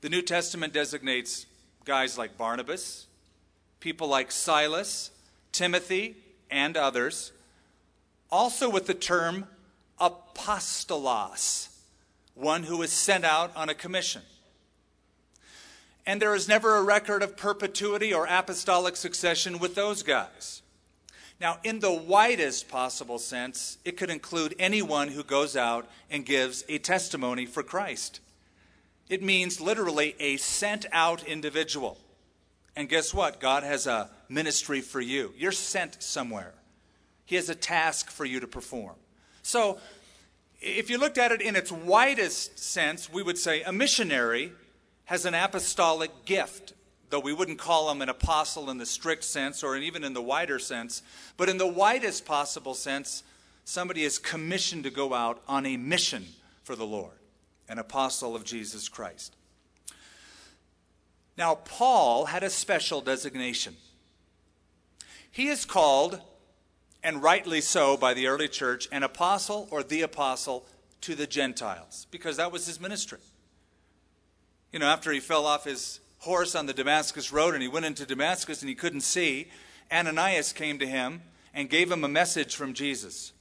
The 0.00 0.08
New 0.08 0.22
Testament 0.22 0.72
designates 0.72 1.46
guys 1.84 2.18
like 2.18 2.36
Barnabas, 2.36 3.06
people 3.78 4.08
like 4.08 4.32
Silas, 4.32 5.10
Timothy, 5.52 6.16
and 6.50 6.76
others, 6.76 7.32
also 8.30 8.68
with 8.68 8.86
the 8.86 8.94
term 8.94 9.46
apostolos, 10.00 11.68
one 12.34 12.64
who 12.64 12.82
is 12.82 12.90
sent 12.90 13.24
out 13.24 13.54
on 13.54 13.68
a 13.68 13.74
commission. 13.74 14.22
And 16.06 16.20
there 16.20 16.34
is 16.34 16.48
never 16.48 16.76
a 16.76 16.82
record 16.82 17.22
of 17.22 17.36
perpetuity 17.36 18.12
or 18.12 18.26
apostolic 18.26 18.96
succession 18.96 19.58
with 19.58 19.74
those 19.74 20.02
guys. 20.02 20.62
Now, 21.40 21.58
in 21.64 21.80
the 21.80 21.92
widest 21.92 22.68
possible 22.68 23.18
sense, 23.18 23.78
it 23.84 23.96
could 23.96 24.10
include 24.10 24.54
anyone 24.58 25.08
who 25.08 25.24
goes 25.24 25.56
out 25.56 25.88
and 26.10 26.26
gives 26.26 26.64
a 26.68 26.78
testimony 26.78 27.46
for 27.46 27.62
Christ. 27.62 28.20
It 29.08 29.22
means 29.22 29.60
literally 29.60 30.14
a 30.20 30.36
sent 30.36 30.84
out 30.92 31.24
individual. 31.24 31.98
And 32.76 32.90
guess 32.90 33.14
what? 33.14 33.40
God 33.40 33.62
has 33.62 33.86
a 33.86 34.10
ministry 34.28 34.82
for 34.82 35.00
you. 35.00 35.32
You're 35.36 35.50
sent 35.50 36.02
somewhere, 36.02 36.52
He 37.24 37.36
has 37.36 37.48
a 37.48 37.54
task 37.54 38.10
for 38.10 38.24
you 38.24 38.40
to 38.40 38.46
perform. 38.46 38.96
So, 39.42 39.78
if 40.60 40.90
you 40.90 40.98
looked 40.98 41.16
at 41.16 41.32
it 41.32 41.40
in 41.40 41.56
its 41.56 41.72
widest 41.72 42.58
sense, 42.58 43.10
we 43.10 43.22
would 43.22 43.38
say 43.38 43.62
a 43.62 43.72
missionary 43.72 44.52
has 45.06 45.24
an 45.24 45.34
apostolic 45.34 46.26
gift 46.26 46.74
though 47.10 47.20
we 47.20 47.32
wouldn't 47.32 47.58
call 47.58 47.90
him 47.90 48.00
an 48.02 48.08
apostle 48.08 48.70
in 48.70 48.78
the 48.78 48.86
strict 48.86 49.24
sense 49.24 49.62
or 49.62 49.76
even 49.76 50.04
in 50.04 50.14
the 50.14 50.22
wider 50.22 50.58
sense, 50.58 51.02
but 51.36 51.48
in 51.48 51.58
the 51.58 51.66
widest 51.66 52.24
possible 52.24 52.74
sense, 52.74 53.22
somebody 53.64 54.04
is 54.04 54.18
commissioned 54.18 54.84
to 54.84 54.90
go 54.90 55.12
out 55.12 55.42
on 55.46 55.66
a 55.66 55.76
mission 55.76 56.24
for 56.62 56.76
the 56.76 56.86
Lord, 56.86 57.18
an 57.68 57.78
apostle 57.78 58.34
of 58.34 58.44
Jesus 58.44 58.88
Christ. 58.88 59.34
Now, 61.36 61.56
Paul 61.56 62.26
had 62.26 62.42
a 62.42 62.50
special 62.50 63.00
designation. 63.00 63.76
He 65.30 65.48
is 65.48 65.64
called, 65.64 66.20
and 67.02 67.22
rightly 67.22 67.60
so 67.60 67.96
by 67.96 68.14
the 68.14 68.26
early 68.26 68.48
church, 68.48 68.88
an 68.92 69.02
apostle 69.02 69.68
or 69.70 69.82
the 69.82 70.02
apostle 70.02 70.66
to 71.02 71.14
the 71.14 71.26
Gentiles, 71.26 72.06
because 72.10 72.36
that 72.36 72.52
was 72.52 72.66
his 72.66 72.80
ministry. 72.80 73.20
You 74.72 74.78
know, 74.78 74.86
after 74.86 75.10
he 75.10 75.20
fell 75.20 75.46
off 75.46 75.64
his 75.64 76.00
horse 76.20 76.54
on 76.54 76.66
the 76.66 76.72
Damascus 76.72 77.32
road 77.32 77.54
and 77.54 77.62
he 77.62 77.68
went 77.68 77.86
into 77.86 78.06
Damascus 78.06 78.62
and 78.62 78.68
he 78.68 78.74
couldn't 78.74 79.00
see, 79.00 79.48
Ananias 79.92 80.52
came 80.52 80.78
to 80.78 80.86
him 80.86 81.22
and 81.52 81.68
gave 81.68 81.90
him 81.90 82.04
a 82.04 82.08
message 82.08 82.54
from 82.54 82.74
Jesus. 82.74 83.32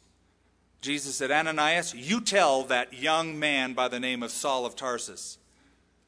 Jesus 0.81 1.15
said, 1.15 1.29
Ananias, 1.31 1.93
you 1.93 2.21
tell 2.21 2.63
that 2.63 2.93
young 2.93 3.37
man 3.37 3.73
by 3.73 3.87
the 3.87 3.99
name 3.99 4.23
of 4.23 4.31
Saul 4.31 4.65
of 4.65 4.75
Tarsus 4.75 5.37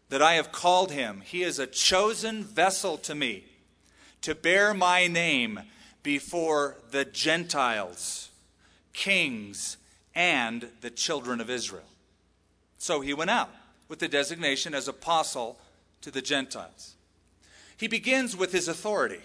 that 0.10 0.22
I 0.22 0.34
have 0.34 0.52
called 0.52 0.92
him. 0.92 1.22
He 1.26 1.44
is 1.44 1.60
a 1.60 1.68
chosen 1.68 2.44
vessel 2.44 2.98
to 3.00 3.16
me 3.16 3.46
to 4.22 4.36
bear 4.36 4.74
my 4.74 5.08
name 5.08 5.62
before 6.04 6.78
the 6.92 7.06
Gentiles, 7.06 8.30
kings, 8.94 9.78
and 10.16 10.68
the 10.82 10.90
children 10.90 11.42
of 11.42 11.50
Israel. 11.50 11.84
So 12.78 13.02
he 13.02 13.14
went 13.14 13.30
out 13.30 13.50
with 13.88 14.00
the 14.00 14.08
designation 14.08 14.74
as 14.74 14.88
apostle 14.88 15.60
to 16.02 16.12
the 16.12 16.22
Gentiles. 16.22 16.96
He 17.78 17.88
begins 17.88 18.36
with 18.36 18.52
his 18.52 18.68
authority. 18.68 19.22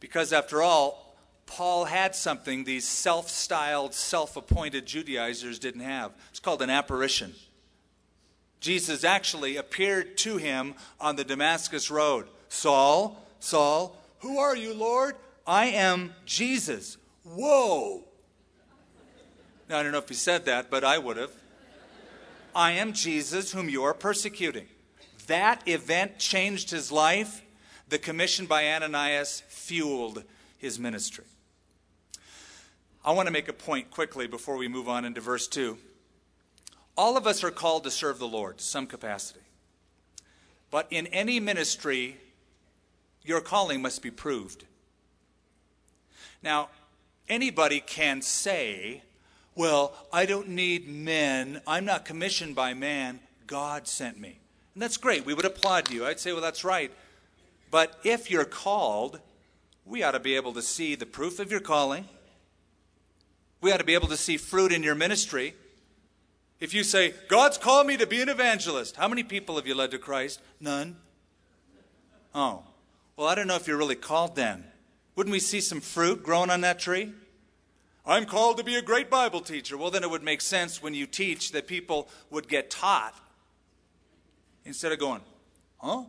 Because 0.00 0.32
after 0.32 0.62
all, 0.62 1.14
Paul 1.46 1.84
had 1.84 2.14
something 2.14 2.64
these 2.64 2.86
self 2.86 3.28
styled, 3.28 3.92
self 3.94 4.36
appointed 4.36 4.86
Judaizers 4.86 5.58
didn't 5.58 5.82
have. 5.82 6.12
It's 6.30 6.40
called 6.40 6.62
an 6.62 6.70
apparition. 6.70 7.34
Jesus 8.60 9.04
actually 9.04 9.56
appeared 9.56 10.16
to 10.18 10.36
him 10.36 10.74
on 11.00 11.16
the 11.16 11.24
Damascus 11.24 11.90
Road. 11.90 12.26
Saul, 12.48 13.24
Saul, 13.40 13.96
who 14.20 14.38
are 14.38 14.56
you, 14.56 14.74
Lord? 14.74 15.16
I 15.46 15.66
am 15.66 16.14
Jesus. 16.26 16.98
Whoa. 17.24 18.04
Now, 19.68 19.78
I 19.78 19.82
don't 19.82 19.92
know 19.92 19.98
if 19.98 20.08
he 20.08 20.14
said 20.14 20.44
that, 20.46 20.70
but 20.70 20.84
I 20.84 20.98
would 20.98 21.16
have. 21.16 21.32
I 22.54 22.72
am 22.72 22.92
Jesus 22.92 23.52
whom 23.52 23.68
you 23.68 23.84
are 23.84 23.94
persecuting. 23.94 24.66
That 25.30 25.62
event 25.68 26.18
changed 26.18 26.72
his 26.72 26.90
life. 26.90 27.42
The 27.88 28.00
commission 28.00 28.46
by 28.46 28.66
Ananias 28.66 29.44
fueled 29.46 30.24
his 30.58 30.76
ministry. 30.76 31.24
I 33.04 33.12
want 33.12 33.28
to 33.28 33.32
make 33.32 33.46
a 33.46 33.52
point 33.52 33.92
quickly 33.92 34.26
before 34.26 34.56
we 34.56 34.66
move 34.66 34.88
on 34.88 35.04
into 35.04 35.20
verse 35.20 35.46
2. 35.46 35.78
All 36.96 37.16
of 37.16 37.28
us 37.28 37.44
are 37.44 37.52
called 37.52 37.84
to 37.84 37.92
serve 37.92 38.18
the 38.18 38.26
Lord 38.26 38.58
to 38.58 38.64
some 38.64 38.88
capacity. 38.88 39.38
But 40.68 40.88
in 40.90 41.06
any 41.06 41.38
ministry, 41.38 42.16
your 43.22 43.40
calling 43.40 43.80
must 43.80 44.02
be 44.02 44.10
proved. 44.10 44.64
Now, 46.42 46.70
anybody 47.28 47.78
can 47.78 48.20
say, 48.20 49.02
Well, 49.54 49.94
I 50.12 50.26
don't 50.26 50.48
need 50.48 50.88
men. 50.88 51.60
I'm 51.68 51.84
not 51.84 52.04
commissioned 52.04 52.56
by 52.56 52.74
man. 52.74 53.20
God 53.46 53.86
sent 53.86 54.18
me. 54.18 54.39
And 54.80 54.84
that's 54.86 54.96
great. 54.96 55.26
We 55.26 55.34
would 55.34 55.44
applaud 55.44 55.90
you. 55.90 56.06
I'd 56.06 56.20
say, 56.20 56.32
Well, 56.32 56.40
that's 56.40 56.64
right. 56.64 56.90
But 57.70 58.00
if 58.02 58.30
you're 58.30 58.46
called, 58.46 59.20
we 59.84 60.02
ought 60.02 60.12
to 60.12 60.20
be 60.20 60.36
able 60.36 60.54
to 60.54 60.62
see 60.62 60.94
the 60.94 61.04
proof 61.04 61.38
of 61.38 61.50
your 61.50 61.60
calling. 61.60 62.08
We 63.60 63.72
ought 63.72 63.76
to 63.76 63.84
be 63.84 63.92
able 63.92 64.08
to 64.08 64.16
see 64.16 64.38
fruit 64.38 64.72
in 64.72 64.82
your 64.82 64.94
ministry. 64.94 65.54
If 66.60 66.72
you 66.72 66.82
say, 66.82 67.12
God's 67.28 67.58
called 67.58 67.88
me 67.88 67.98
to 67.98 68.06
be 68.06 68.22
an 68.22 68.30
evangelist, 68.30 68.96
how 68.96 69.06
many 69.06 69.22
people 69.22 69.56
have 69.56 69.66
you 69.66 69.74
led 69.74 69.90
to 69.90 69.98
Christ? 69.98 70.40
None. 70.60 70.96
Oh, 72.34 72.62
well, 73.18 73.28
I 73.28 73.34
don't 73.34 73.48
know 73.48 73.56
if 73.56 73.66
you're 73.66 73.76
really 73.76 73.96
called 73.96 74.34
then. 74.34 74.64
Wouldn't 75.14 75.32
we 75.32 75.40
see 75.40 75.60
some 75.60 75.82
fruit 75.82 76.22
growing 76.22 76.48
on 76.48 76.62
that 76.62 76.78
tree? 76.78 77.12
I'm 78.06 78.24
called 78.24 78.56
to 78.56 78.64
be 78.64 78.76
a 78.76 78.82
great 78.82 79.10
Bible 79.10 79.42
teacher. 79.42 79.76
Well, 79.76 79.90
then 79.90 80.04
it 80.04 80.10
would 80.10 80.22
make 80.22 80.40
sense 80.40 80.82
when 80.82 80.94
you 80.94 81.06
teach 81.06 81.52
that 81.52 81.66
people 81.66 82.08
would 82.30 82.48
get 82.48 82.70
taught 82.70 83.14
instead 84.64 84.92
of 84.92 84.98
going, 84.98 85.20
huh? 85.78 86.04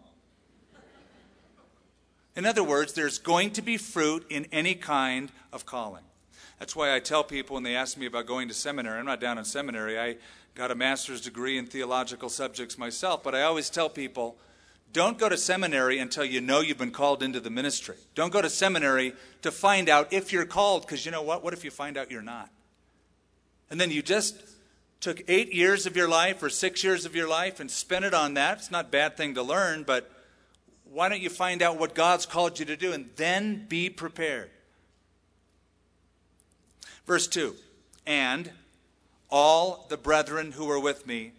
In 2.35 2.45
other 2.45 2.63
words, 2.63 2.93
there's 2.93 3.17
going 3.17 3.51
to 3.51 3.61
be 3.61 3.77
fruit 3.77 4.25
in 4.29 4.47
any 4.51 4.73
kind 4.75 5.31
of 5.51 5.65
calling. 5.65 6.03
That's 6.59 6.75
why 6.75 6.95
I 6.95 6.99
tell 6.99 7.23
people 7.23 7.55
when 7.55 7.63
they 7.63 7.75
ask 7.75 7.97
me 7.97 8.05
about 8.05 8.27
going 8.27 8.47
to 8.47 8.53
seminary, 8.53 8.99
I'm 8.99 9.05
not 9.05 9.19
down 9.19 9.37
in 9.37 9.45
seminary. 9.45 9.99
I 9.99 10.17
got 10.55 10.71
a 10.71 10.75
master's 10.75 11.21
degree 11.21 11.57
in 11.57 11.65
theological 11.65 12.29
subjects 12.29 12.77
myself, 12.77 13.23
but 13.23 13.35
I 13.35 13.41
always 13.41 13.69
tell 13.69 13.89
people 13.89 14.37
don't 14.93 15.17
go 15.17 15.29
to 15.29 15.37
seminary 15.37 15.99
until 15.99 16.25
you 16.25 16.41
know 16.41 16.59
you've 16.59 16.77
been 16.77 16.91
called 16.91 17.23
into 17.23 17.39
the 17.39 17.49
ministry. 17.49 17.95
Don't 18.13 18.31
go 18.31 18.41
to 18.41 18.49
seminary 18.49 19.13
to 19.41 19.51
find 19.51 19.87
out 19.87 20.11
if 20.11 20.33
you're 20.33 20.45
called, 20.45 20.83
because 20.83 21.05
you 21.05 21.11
know 21.11 21.21
what? 21.21 21.43
What 21.43 21.53
if 21.53 21.63
you 21.63 21.71
find 21.71 21.97
out 21.97 22.11
you're 22.11 22.21
not? 22.21 22.49
And 23.69 23.79
then 23.79 23.89
you 23.89 24.01
just 24.01 24.35
took 25.01 25.23
eight 25.27 25.51
years 25.51 25.87
of 25.87 25.97
your 25.97 26.07
life 26.07 26.41
or 26.43 26.49
six 26.49 26.83
years 26.83 27.05
of 27.05 27.15
your 27.15 27.27
life 27.27 27.59
and 27.59 27.69
spent 27.69 28.05
it 28.05 28.13
on 28.13 28.35
that. 28.35 28.59
It's 28.59 28.71
not 28.71 28.85
a 28.85 28.89
bad 28.89 29.17
thing 29.17 29.33
to 29.33 29.41
learn, 29.41 29.83
but 29.83 30.09
why 30.85 31.09
don't 31.09 31.21
you 31.21 31.29
find 31.29 31.61
out 31.61 31.79
what 31.79 31.95
God's 31.95 32.27
called 32.27 32.59
you 32.59 32.65
to 32.65 32.77
do 32.77 32.93
and 32.93 33.09
then 33.15 33.65
be 33.67 33.89
prepared? 33.89 34.51
Verse 37.07 37.27
2 37.27 37.55
And 38.05 38.51
all 39.29 39.87
the 39.89 39.97
brethren 39.97 40.51
who 40.51 40.65
were 40.65 40.79
with 40.79 41.07
me 41.07 41.31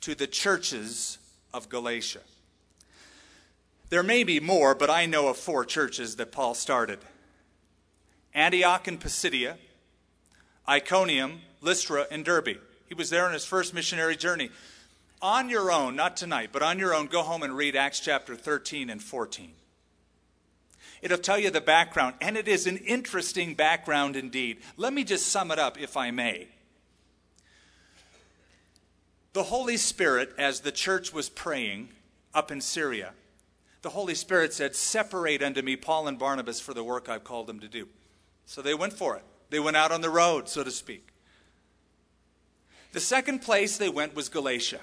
to 0.00 0.14
the 0.14 0.26
churches 0.26 1.18
of 1.52 1.68
Galatia. 1.68 2.20
There 3.90 4.02
may 4.02 4.24
be 4.24 4.40
more, 4.40 4.74
but 4.74 4.90
I 4.90 5.06
know 5.06 5.28
of 5.28 5.36
four 5.36 5.64
churches 5.64 6.16
that 6.16 6.32
Paul 6.32 6.54
started 6.54 7.00
Antioch 8.34 8.88
and 8.88 9.00
Pisidia, 9.00 9.58
Iconium, 10.68 11.40
Lystra, 11.60 12.06
and 12.10 12.24
Derbe. 12.24 12.58
He 12.88 12.94
was 12.94 13.10
there 13.10 13.26
on 13.26 13.32
his 13.32 13.44
first 13.44 13.74
missionary 13.74 14.16
journey. 14.16 14.50
On 15.22 15.48
your 15.48 15.72
own, 15.72 15.96
not 15.96 16.16
tonight, 16.16 16.50
but 16.52 16.62
on 16.62 16.78
your 16.78 16.94
own, 16.94 17.06
go 17.06 17.22
home 17.22 17.42
and 17.42 17.56
read 17.56 17.74
Acts 17.74 18.00
chapter 18.00 18.36
13 18.36 18.90
and 18.90 19.02
14. 19.02 19.52
It'll 21.02 21.18
tell 21.18 21.38
you 21.38 21.50
the 21.50 21.60
background, 21.60 22.16
and 22.20 22.36
it 22.36 22.48
is 22.48 22.66
an 22.66 22.78
interesting 22.78 23.54
background 23.54 24.16
indeed. 24.16 24.58
Let 24.76 24.92
me 24.92 25.04
just 25.04 25.28
sum 25.28 25.50
it 25.50 25.58
up, 25.58 25.80
if 25.80 25.96
I 25.96 26.10
may. 26.10 26.48
The 29.32 29.44
Holy 29.44 29.76
Spirit, 29.76 30.32
as 30.38 30.60
the 30.60 30.72
church 30.72 31.12
was 31.12 31.28
praying 31.28 31.90
up 32.34 32.50
in 32.50 32.60
Syria, 32.60 33.12
the 33.82 33.90
Holy 33.90 34.14
Spirit 34.14 34.52
said, 34.52 34.74
Separate 34.74 35.42
unto 35.42 35.62
me 35.62 35.76
Paul 35.76 36.08
and 36.08 36.18
Barnabas 36.18 36.60
for 36.60 36.74
the 36.74 36.82
work 36.82 37.08
I've 37.08 37.24
called 37.24 37.46
them 37.46 37.60
to 37.60 37.68
do. 37.68 37.88
So 38.46 38.62
they 38.62 38.74
went 38.74 38.94
for 38.94 39.16
it. 39.16 39.22
They 39.50 39.60
went 39.60 39.76
out 39.76 39.92
on 39.92 40.00
the 40.00 40.10
road, 40.10 40.48
so 40.48 40.64
to 40.64 40.70
speak. 40.70 41.08
The 42.96 43.02
second 43.02 43.40
place 43.40 43.76
they 43.76 43.90
went 43.90 44.14
was 44.14 44.30
Galatia. 44.30 44.80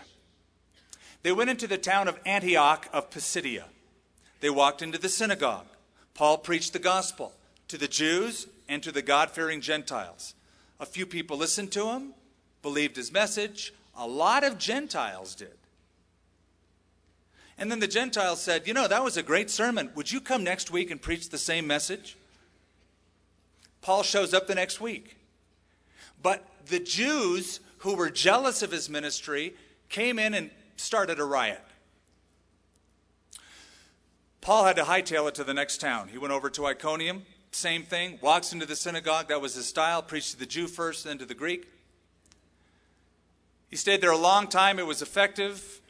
They 1.23 1.31
went 1.31 1.49
into 1.49 1.65
the 1.65 1.79
town 1.79 2.07
of 2.07 2.19
Antioch 2.27 2.87
of 2.93 3.09
Pisidia. 3.09 3.65
They 4.39 4.51
walked 4.51 4.83
into 4.83 4.99
the 4.99 5.09
synagogue. 5.09 5.65
Paul 6.13 6.37
preached 6.37 6.73
the 6.73 6.77
gospel 6.77 7.33
to 7.69 7.75
the 7.75 7.87
Jews 7.87 8.45
and 8.69 8.83
to 8.83 8.91
the 8.91 9.01
God 9.01 9.31
fearing 9.31 9.61
Gentiles. 9.61 10.35
A 10.79 10.85
few 10.85 11.07
people 11.07 11.37
listened 11.37 11.71
to 11.71 11.87
him, 11.87 12.13
believed 12.61 12.97
his 12.97 13.11
message. 13.11 13.73
A 13.97 14.05
lot 14.07 14.43
of 14.43 14.59
Gentiles 14.59 15.33
did. 15.33 15.57
And 17.57 17.71
then 17.71 17.79
the 17.79 17.87
Gentiles 17.87 18.43
said, 18.43 18.67
You 18.67 18.75
know, 18.75 18.87
that 18.87 19.03
was 19.03 19.17
a 19.17 19.23
great 19.23 19.49
sermon. 19.49 19.89
Would 19.95 20.11
you 20.11 20.21
come 20.21 20.43
next 20.43 20.69
week 20.69 20.91
and 20.91 21.01
preach 21.01 21.29
the 21.29 21.39
same 21.39 21.65
message? 21.65 22.15
Paul 23.81 24.03
shows 24.03 24.35
up 24.35 24.45
the 24.45 24.53
next 24.53 24.79
week. 24.79 25.17
But 26.21 26.45
the 26.67 26.79
Jews 26.79 27.59
who 27.83 27.95
were 27.95 28.09
jealous 28.09 28.61
of 28.61 28.71
his 28.71 28.89
ministry 28.89 29.53
came 29.89 30.17
in 30.17 30.33
and 30.33 30.49
started 30.77 31.19
a 31.19 31.23
riot. 31.23 31.61
Paul 34.39 34.63
had 34.63 34.77
to 34.77 34.83
hightail 34.83 35.27
it 35.27 35.35
to 35.35 35.43
the 35.43 35.53
next 35.53 35.81
town. 35.81 36.07
He 36.07 36.17
went 36.17 36.33
over 36.33 36.49
to 36.49 36.65
Iconium, 36.65 37.25
same 37.51 37.83
thing, 37.83 38.19
walks 38.21 38.53
into 38.53 38.65
the 38.65 38.77
synagogue. 38.77 39.27
That 39.27 39.41
was 39.41 39.55
his 39.55 39.65
style, 39.65 40.01
preached 40.01 40.31
to 40.31 40.39
the 40.39 40.45
Jew 40.45 40.67
first, 40.67 41.03
then 41.03 41.17
to 41.17 41.25
the 41.25 41.33
Greek. 41.33 41.67
He 43.69 43.75
stayed 43.75 43.99
there 43.99 44.11
a 44.11 44.17
long 44.17 44.47
time. 44.47 44.79
It 44.79 44.87
was 44.87 45.01
effective. 45.01 45.81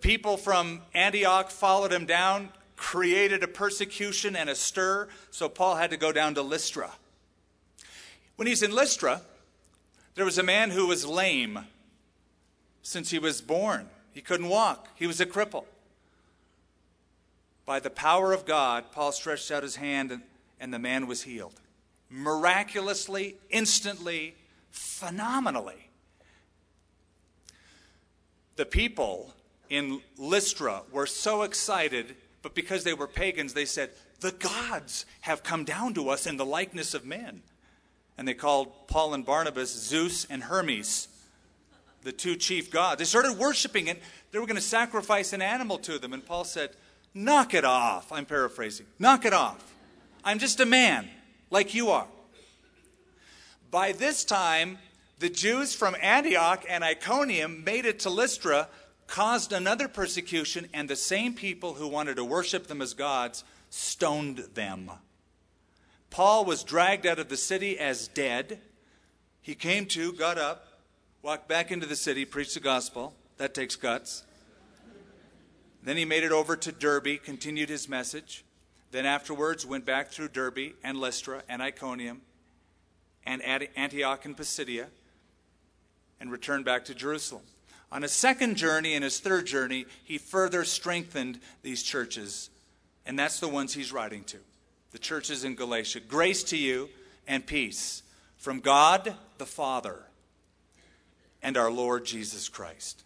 People 0.00 0.36
from 0.36 0.82
Antioch 0.94 1.50
followed 1.50 1.92
him 1.92 2.06
down, 2.06 2.50
created 2.76 3.42
a 3.42 3.48
persecution 3.48 4.36
and 4.36 4.48
a 4.48 4.54
stir, 4.54 5.08
so 5.32 5.48
Paul 5.48 5.74
had 5.74 5.90
to 5.90 5.96
go 5.96 6.12
down 6.12 6.36
to 6.36 6.42
Lystra. 6.42 6.92
When 8.36 8.46
he's 8.46 8.62
in 8.62 8.72
Lystra, 8.72 9.22
there 10.14 10.24
was 10.24 10.38
a 10.38 10.42
man 10.42 10.70
who 10.70 10.86
was 10.86 11.06
lame 11.06 11.60
since 12.82 13.10
he 13.10 13.18
was 13.18 13.40
born. 13.40 13.88
He 14.12 14.20
couldn't 14.20 14.48
walk, 14.48 14.88
he 14.94 15.06
was 15.06 15.20
a 15.20 15.26
cripple. 15.26 15.64
By 17.64 17.80
the 17.80 17.90
power 17.90 18.32
of 18.32 18.44
God, 18.44 18.86
Paul 18.92 19.12
stretched 19.12 19.50
out 19.50 19.62
his 19.62 19.76
hand 19.76 20.10
and, 20.10 20.22
and 20.60 20.74
the 20.74 20.78
man 20.78 21.06
was 21.06 21.22
healed. 21.22 21.54
Miraculously, 22.10 23.36
instantly, 23.50 24.34
phenomenally. 24.70 25.88
The 28.56 28.66
people 28.66 29.32
in 29.70 30.02
Lystra 30.18 30.82
were 30.92 31.06
so 31.06 31.42
excited, 31.42 32.16
but 32.42 32.54
because 32.54 32.84
they 32.84 32.92
were 32.92 33.06
pagans, 33.06 33.54
they 33.54 33.64
said, 33.64 33.90
The 34.20 34.32
gods 34.32 35.06
have 35.22 35.42
come 35.42 35.64
down 35.64 35.94
to 35.94 36.10
us 36.10 36.26
in 36.26 36.36
the 36.36 36.44
likeness 36.44 36.92
of 36.92 37.06
men. 37.06 37.42
And 38.18 38.28
they 38.28 38.34
called 38.34 38.88
Paul 38.88 39.14
and 39.14 39.24
Barnabas 39.24 39.72
Zeus 39.72 40.26
and 40.28 40.44
Hermes 40.44 41.08
the 42.02 42.12
two 42.12 42.36
chief 42.36 42.70
gods. 42.70 42.98
They 42.98 43.04
started 43.04 43.34
worshiping 43.34 43.86
it. 43.86 44.02
They 44.30 44.38
were 44.38 44.46
going 44.46 44.56
to 44.56 44.62
sacrifice 44.62 45.32
an 45.32 45.42
animal 45.42 45.78
to 45.78 45.98
them. 45.98 46.12
And 46.12 46.24
Paul 46.24 46.44
said, 46.44 46.70
Knock 47.14 47.54
it 47.54 47.64
off. 47.64 48.10
I'm 48.10 48.24
paraphrasing. 48.24 48.86
Knock 48.98 49.24
it 49.24 49.34
off. 49.34 49.74
I'm 50.24 50.38
just 50.38 50.60
a 50.60 50.66
man 50.66 51.08
like 51.50 51.74
you 51.74 51.90
are. 51.90 52.06
By 53.70 53.92
this 53.92 54.24
time, 54.24 54.78
the 55.18 55.28
Jews 55.28 55.74
from 55.74 55.94
Antioch 56.00 56.64
and 56.68 56.82
Iconium 56.82 57.64
made 57.64 57.84
it 57.84 58.00
to 58.00 58.10
Lystra, 58.10 58.68
caused 59.06 59.52
another 59.52 59.88
persecution, 59.88 60.68
and 60.72 60.88
the 60.88 60.96
same 60.96 61.34
people 61.34 61.74
who 61.74 61.86
wanted 61.86 62.16
to 62.16 62.24
worship 62.24 62.66
them 62.66 62.80
as 62.80 62.94
gods 62.94 63.44
stoned 63.68 64.38
them. 64.54 64.90
Paul 66.12 66.44
was 66.44 66.62
dragged 66.62 67.06
out 67.06 67.18
of 67.18 67.30
the 67.30 67.38
city 67.38 67.78
as 67.78 68.06
dead. 68.06 68.60
He 69.40 69.54
came 69.54 69.86
to, 69.86 70.12
got 70.12 70.36
up, 70.36 70.66
walked 71.22 71.48
back 71.48 71.72
into 71.72 71.86
the 71.86 71.96
city, 71.96 72.26
preached 72.26 72.52
the 72.52 72.60
gospel. 72.60 73.14
That 73.38 73.54
takes 73.54 73.76
guts. 73.76 74.22
Then 75.82 75.96
he 75.96 76.04
made 76.04 76.22
it 76.22 76.30
over 76.30 76.54
to 76.54 76.70
Derbe, 76.70 77.22
continued 77.24 77.70
his 77.70 77.88
message. 77.88 78.44
Then 78.90 79.06
afterwards 79.06 79.64
went 79.64 79.86
back 79.86 80.10
through 80.10 80.28
Derbe 80.28 80.74
and 80.84 80.98
Lystra 80.98 81.44
and 81.48 81.62
Iconium 81.62 82.20
and 83.24 83.40
Antioch 83.42 84.26
and 84.26 84.36
Pisidia 84.36 84.88
and 86.20 86.30
returned 86.30 86.66
back 86.66 86.84
to 86.84 86.94
Jerusalem. 86.94 87.42
On 87.90 88.02
his 88.02 88.12
second 88.12 88.56
journey 88.56 88.92
and 88.94 89.02
his 89.02 89.18
third 89.18 89.46
journey, 89.46 89.86
he 90.04 90.18
further 90.18 90.64
strengthened 90.64 91.40
these 91.62 91.82
churches, 91.82 92.50
and 93.06 93.18
that's 93.18 93.40
the 93.40 93.48
ones 93.48 93.72
he's 93.72 93.92
writing 93.92 94.24
to 94.24 94.38
the 94.92 94.98
churches 94.98 95.44
in 95.44 95.54
Galatia. 95.54 96.00
Grace 96.00 96.44
to 96.44 96.56
you 96.56 96.88
and 97.26 97.46
peace 97.46 98.02
from 98.36 98.60
God 98.60 99.14
the 99.38 99.46
Father 99.46 100.04
and 101.42 101.56
our 101.56 101.70
Lord 101.70 102.04
Jesus 102.04 102.48
Christ. 102.48 103.02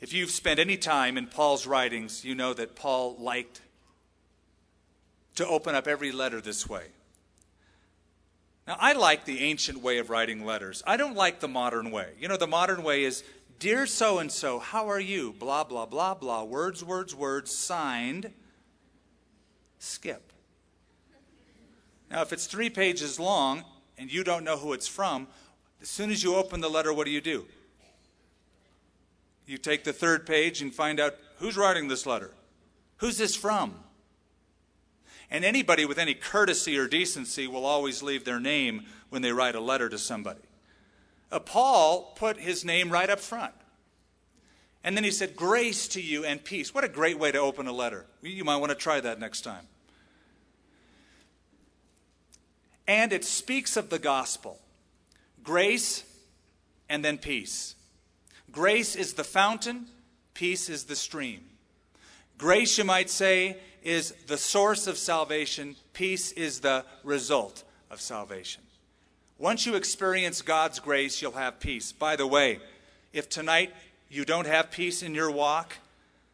If 0.00 0.12
you've 0.12 0.30
spent 0.30 0.60
any 0.60 0.76
time 0.76 1.18
in 1.18 1.26
Paul's 1.26 1.66
writings, 1.66 2.24
you 2.24 2.34
know 2.34 2.54
that 2.54 2.76
Paul 2.76 3.16
liked 3.18 3.60
to 5.36 5.46
open 5.46 5.74
up 5.74 5.86
every 5.86 6.12
letter 6.12 6.40
this 6.40 6.68
way. 6.68 6.84
Now, 8.66 8.76
I 8.80 8.94
like 8.94 9.24
the 9.24 9.40
ancient 9.40 9.82
way 9.82 9.98
of 9.98 10.10
writing 10.10 10.44
letters. 10.44 10.82
I 10.86 10.96
don't 10.96 11.14
like 11.14 11.40
the 11.40 11.48
modern 11.48 11.90
way. 11.90 12.12
You 12.18 12.28
know, 12.28 12.36
the 12.36 12.46
modern 12.46 12.82
way 12.82 13.04
is, 13.04 13.22
Dear 13.58 13.86
so 13.86 14.18
and 14.18 14.30
so, 14.30 14.58
how 14.58 14.90
are 14.90 15.00
you? 15.00 15.32
Blah, 15.32 15.64
blah, 15.64 15.86
blah, 15.86 16.14
blah. 16.14 16.44
Words, 16.44 16.84
words, 16.84 17.14
words, 17.14 17.50
signed, 17.50 18.32
skip. 19.86 20.32
Now, 22.10 22.22
if 22.22 22.32
it's 22.32 22.46
three 22.46 22.70
pages 22.70 23.18
long 23.18 23.64
and 23.98 24.12
you 24.12 24.24
don't 24.24 24.44
know 24.44 24.56
who 24.56 24.72
it's 24.72 24.86
from, 24.86 25.26
as 25.80 25.88
soon 25.88 26.10
as 26.10 26.22
you 26.22 26.36
open 26.36 26.60
the 26.60 26.70
letter, 26.70 26.92
what 26.92 27.04
do 27.04 27.10
you 27.10 27.20
do? 27.20 27.46
You 29.46 29.58
take 29.58 29.84
the 29.84 29.92
third 29.92 30.26
page 30.26 30.60
and 30.60 30.74
find 30.74 30.98
out 30.98 31.14
who's 31.38 31.56
writing 31.56 31.88
this 31.88 32.06
letter. 32.06 32.32
Who's 32.98 33.18
this 33.18 33.36
from? 33.36 33.74
And 35.30 35.44
anybody 35.44 35.84
with 35.84 35.98
any 35.98 36.14
courtesy 36.14 36.78
or 36.78 36.86
decency 36.86 37.46
will 37.46 37.66
always 37.66 38.02
leave 38.02 38.24
their 38.24 38.40
name 38.40 38.86
when 39.08 39.22
they 39.22 39.32
write 39.32 39.54
a 39.54 39.60
letter 39.60 39.88
to 39.88 39.98
somebody. 39.98 40.40
Uh, 41.30 41.40
Paul 41.40 42.12
put 42.16 42.38
his 42.38 42.64
name 42.64 42.90
right 42.90 43.10
up 43.10 43.20
front. 43.20 43.52
And 44.84 44.96
then 44.96 45.02
he 45.02 45.10
said, 45.10 45.34
Grace 45.34 45.88
to 45.88 46.00
you 46.00 46.24
and 46.24 46.42
peace. 46.42 46.72
What 46.72 46.84
a 46.84 46.88
great 46.88 47.18
way 47.18 47.32
to 47.32 47.38
open 47.38 47.66
a 47.66 47.72
letter. 47.72 48.06
You 48.22 48.44
might 48.44 48.58
want 48.58 48.70
to 48.70 48.76
try 48.76 49.00
that 49.00 49.18
next 49.18 49.40
time. 49.40 49.66
And 52.86 53.12
it 53.12 53.24
speaks 53.24 53.76
of 53.76 53.90
the 53.90 53.98
gospel 53.98 54.58
grace 55.42 56.04
and 56.88 57.04
then 57.04 57.18
peace. 57.18 57.74
Grace 58.50 58.96
is 58.96 59.14
the 59.14 59.24
fountain, 59.24 59.86
peace 60.34 60.68
is 60.68 60.84
the 60.84 60.96
stream. 60.96 61.40
Grace, 62.38 62.78
you 62.78 62.84
might 62.84 63.10
say, 63.10 63.56
is 63.82 64.12
the 64.26 64.36
source 64.36 64.86
of 64.86 64.98
salvation, 64.98 65.76
peace 65.92 66.32
is 66.32 66.60
the 66.60 66.84
result 67.04 67.64
of 67.90 68.00
salvation. 68.00 68.62
Once 69.38 69.66
you 69.66 69.74
experience 69.74 70.42
God's 70.42 70.80
grace, 70.80 71.20
you'll 71.20 71.32
have 71.32 71.60
peace. 71.60 71.92
By 71.92 72.16
the 72.16 72.26
way, 72.26 72.58
if 73.12 73.28
tonight 73.28 73.72
you 74.08 74.24
don't 74.24 74.46
have 74.46 74.70
peace 74.70 75.02
in 75.02 75.14
your 75.14 75.30
walk, 75.30 75.76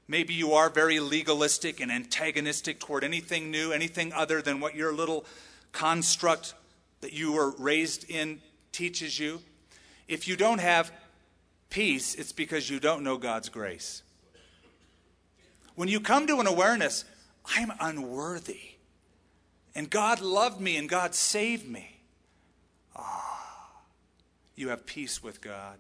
maybe 0.09 0.35
you 0.35 0.53
are 0.53 0.71
very 0.71 1.01
legalistic 1.01 1.81
and 1.81 1.91
antagonistic 1.91 2.79
toward 2.79 3.05
anything 3.05 3.51
new, 3.51 3.73
anything 3.73 4.13
other 4.13 4.41
than 4.41 4.61
what 4.61 4.75
your 4.75 4.93
little 4.93 5.25
construct 5.73 6.55
that 7.01 7.13
you 7.13 7.33
were 7.33 7.51
raised 7.59 8.09
in 8.09 8.41
teaches 8.71 9.19
you. 9.19 9.41
If 10.09 10.29
you 10.29 10.37
don't 10.37 10.61
have 10.61 10.93
peace, 11.71 12.15
it's 12.15 12.33
because 12.33 12.69
you 12.71 12.79
don't 12.79 13.03
know 13.03 13.17
God's 13.17 13.49
grace. 13.49 14.03
When 15.75 15.89
you 15.89 16.01
come 16.01 16.27
to 16.27 16.39
an 16.41 16.47
awareness, 16.47 17.05
I'm 17.45 17.73
unworthy. 17.81 18.61
And 19.75 19.89
God 19.89 20.21
loved 20.21 20.61
me 20.61 20.77
and 20.77 20.89
God 20.89 21.15
saved 21.15 21.67
me. 21.67 22.01
Ah, 22.95 23.81
you 24.55 24.69
have 24.69 24.85
peace 24.85 25.23
with 25.23 25.41
God. 25.41 25.79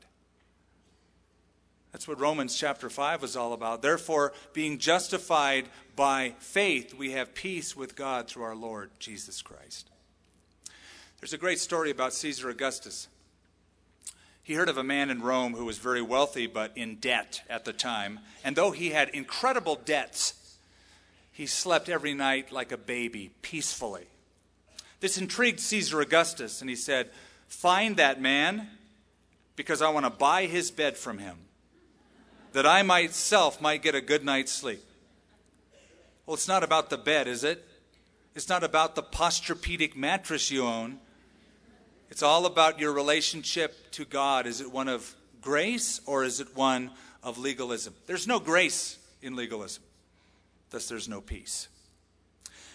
That's 1.93 2.09
what 2.09 2.19
Romans 2.19 2.57
chapter 2.57 2.89
5 2.89 3.23
was 3.23 3.37
all 3.37 3.53
about. 3.53 3.83
Therefore, 3.83 4.33
being 4.55 4.79
justified 4.79 5.67
by 5.95 6.35
faith, 6.39 6.95
we 6.95 7.13
have 7.13 7.35
peace 7.35 7.77
with 7.77 7.95
God 7.95 8.29
through 8.29 8.45
our 8.45 8.57
Lord 8.57 8.91
Jesus 8.99 9.43
Christ. 9.43 9.91
There's 11.21 11.35
a 11.35 11.39
great 11.39 11.61
story 11.61 11.91
about 11.91 12.15
Caesar 12.15 12.49
Augustus. 12.49 13.09
He 14.43 14.55
heard 14.55 14.69
of 14.69 14.79
a 14.79 14.83
man 14.83 15.11
in 15.11 15.23
Rome 15.23 15.55
who 15.55 15.65
was 15.65 15.79
very 15.79 16.03
wealthy 16.03 16.47
but 16.47 16.73
in 16.77 16.97
debt 16.97 17.43
at 17.49 17.65
the 17.65 17.73
time. 17.73 18.21
And 18.43 18.57
though 18.57 18.73
he 18.73 18.91
had 18.91 19.11
incredible 19.11 19.77
debts, 19.77 20.35
he 21.31 21.47
slept 21.47 21.89
every 21.89 22.15
night 22.15 22.51
like 22.51 22.73
a 22.73 22.77
baby, 22.77 23.31
peacefully. 23.43 24.07
This 25.01 25.19
intrigued 25.19 25.61
Caesar 25.61 26.01
Augustus, 26.01 26.61
and 26.61 26.69
he 26.69 26.77
said, 26.77 27.11
Find 27.49 27.97
that 27.97 28.21
man 28.21 28.69
because 29.57 29.83
I 29.83 29.91
want 29.91 30.07
to 30.07 30.11
buy 30.11 30.47
his 30.47 30.71
bed 30.71 30.97
from 30.97 31.19
him, 31.19 31.37
that 32.53 32.67
I 32.67 32.83
myself 32.83 33.61
might 33.61 33.83
get 33.83 33.95
a 33.95 34.01
good 34.01 34.25
night's 34.25 34.53
sleep. 34.53 34.83
Well, 36.27 36.35
it's 36.35 36.49
not 36.49 36.63
about 36.63 36.91
the 36.91 36.99
bed, 36.99 37.27
is 37.27 37.45
it? 37.45 37.67
It's 38.35 38.49
not 38.49 38.65
about 38.65 38.95
the 38.95 39.03
Posturepedic 39.03 39.97
mattress 39.97 40.51
you 40.51 40.65
own. 40.65 40.99
It's 42.11 42.23
all 42.23 42.47
about 42.47 42.79
your 42.79 42.93
relationship 42.93 43.91
to 43.93 44.05
God. 44.05 44.47
Is 44.47 44.61
it 44.61 44.71
one 44.71 44.89
of 44.89 45.15
grace 45.41 46.01
or 46.07 46.25
is 46.25 46.41
it 46.41 46.57
one 46.57 46.91
of 47.23 47.39
legalism? 47.39 47.95
There's 48.07 48.27
no 48.27 48.39
grace 48.39 48.99
in 49.21 49.35
legalism. 49.35 49.83
Thus, 50.71 50.89
there's 50.89 51.09
no 51.09 51.21
peace. 51.21 51.69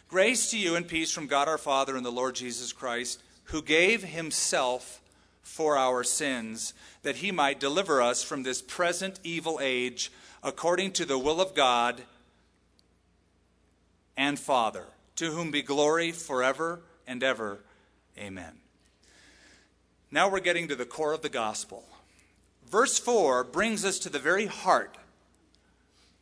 Grace 0.07 0.51
to 0.51 0.57
you 0.57 0.75
and 0.75 0.87
peace 0.87 1.11
from 1.11 1.27
God 1.27 1.47
our 1.47 1.57
Father 1.57 1.95
and 1.95 2.05
the 2.05 2.11
Lord 2.11 2.35
Jesus 2.35 2.71
Christ, 2.71 3.21
who 3.45 3.61
gave 3.61 4.03
himself 4.03 5.01
for 5.47 5.77
our 5.77 6.03
sins, 6.03 6.73
that 7.03 7.15
he 7.15 7.31
might 7.31 7.59
deliver 7.59 8.01
us 8.01 8.21
from 8.21 8.43
this 8.43 8.61
present 8.61 9.19
evil 9.23 9.59
age, 9.61 10.11
according 10.43 10.91
to 10.91 11.05
the 11.05 11.17
will 11.17 11.39
of 11.39 11.55
God 11.55 12.03
and 14.17 14.37
Father, 14.37 14.83
to 15.15 15.31
whom 15.31 15.49
be 15.49 15.61
glory 15.61 16.11
forever 16.11 16.81
and 17.07 17.23
ever. 17.23 17.59
Amen. 18.19 18.57
Now 20.11 20.29
we're 20.29 20.41
getting 20.41 20.67
to 20.67 20.75
the 20.75 20.85
core 20.85 21.13
of 21.13 21.21
the 21.21 21.29
gospel. 21.29 21.83
Verse 22.69 22.99
4 22.99 23.45
brings 23.45 23.85
us 23.85 23.97
to 23.99 24.09
the 24.09 24.19
very 24.19 24.47
heart 24.47 24.97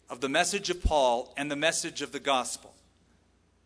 of 0.08 0.22
the 0.22 0.30
message 0.30 0.70
of 0.70 0.84
Paul 0.84 1.34
and 1.36 1.50
the 1.50 1.56
message 1.56 2.04
of 2.04 2.12
the 2.12 2.20
gospel. 2.20 2.74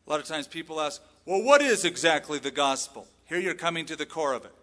A 0.07 0.09
lot 0.09 0.21
of 0.21 0.25
times 0.25 0.47
people 0.47 0.79
ask, 0.79 1.01
well, 1.25 1.43
what 1.43 1.61
is 1.61 1.83
exactly 1.83 2.39
the 2.39 2.49
gospel? 2.49 3.07
Here 3.25 3.39
you're 3.39 3.53
coming 3.53 3.85
to 3.87 3.95
the 3.97 4.05
core 4.05 4.33
of 4.33 4.45
it. 4.45 4.53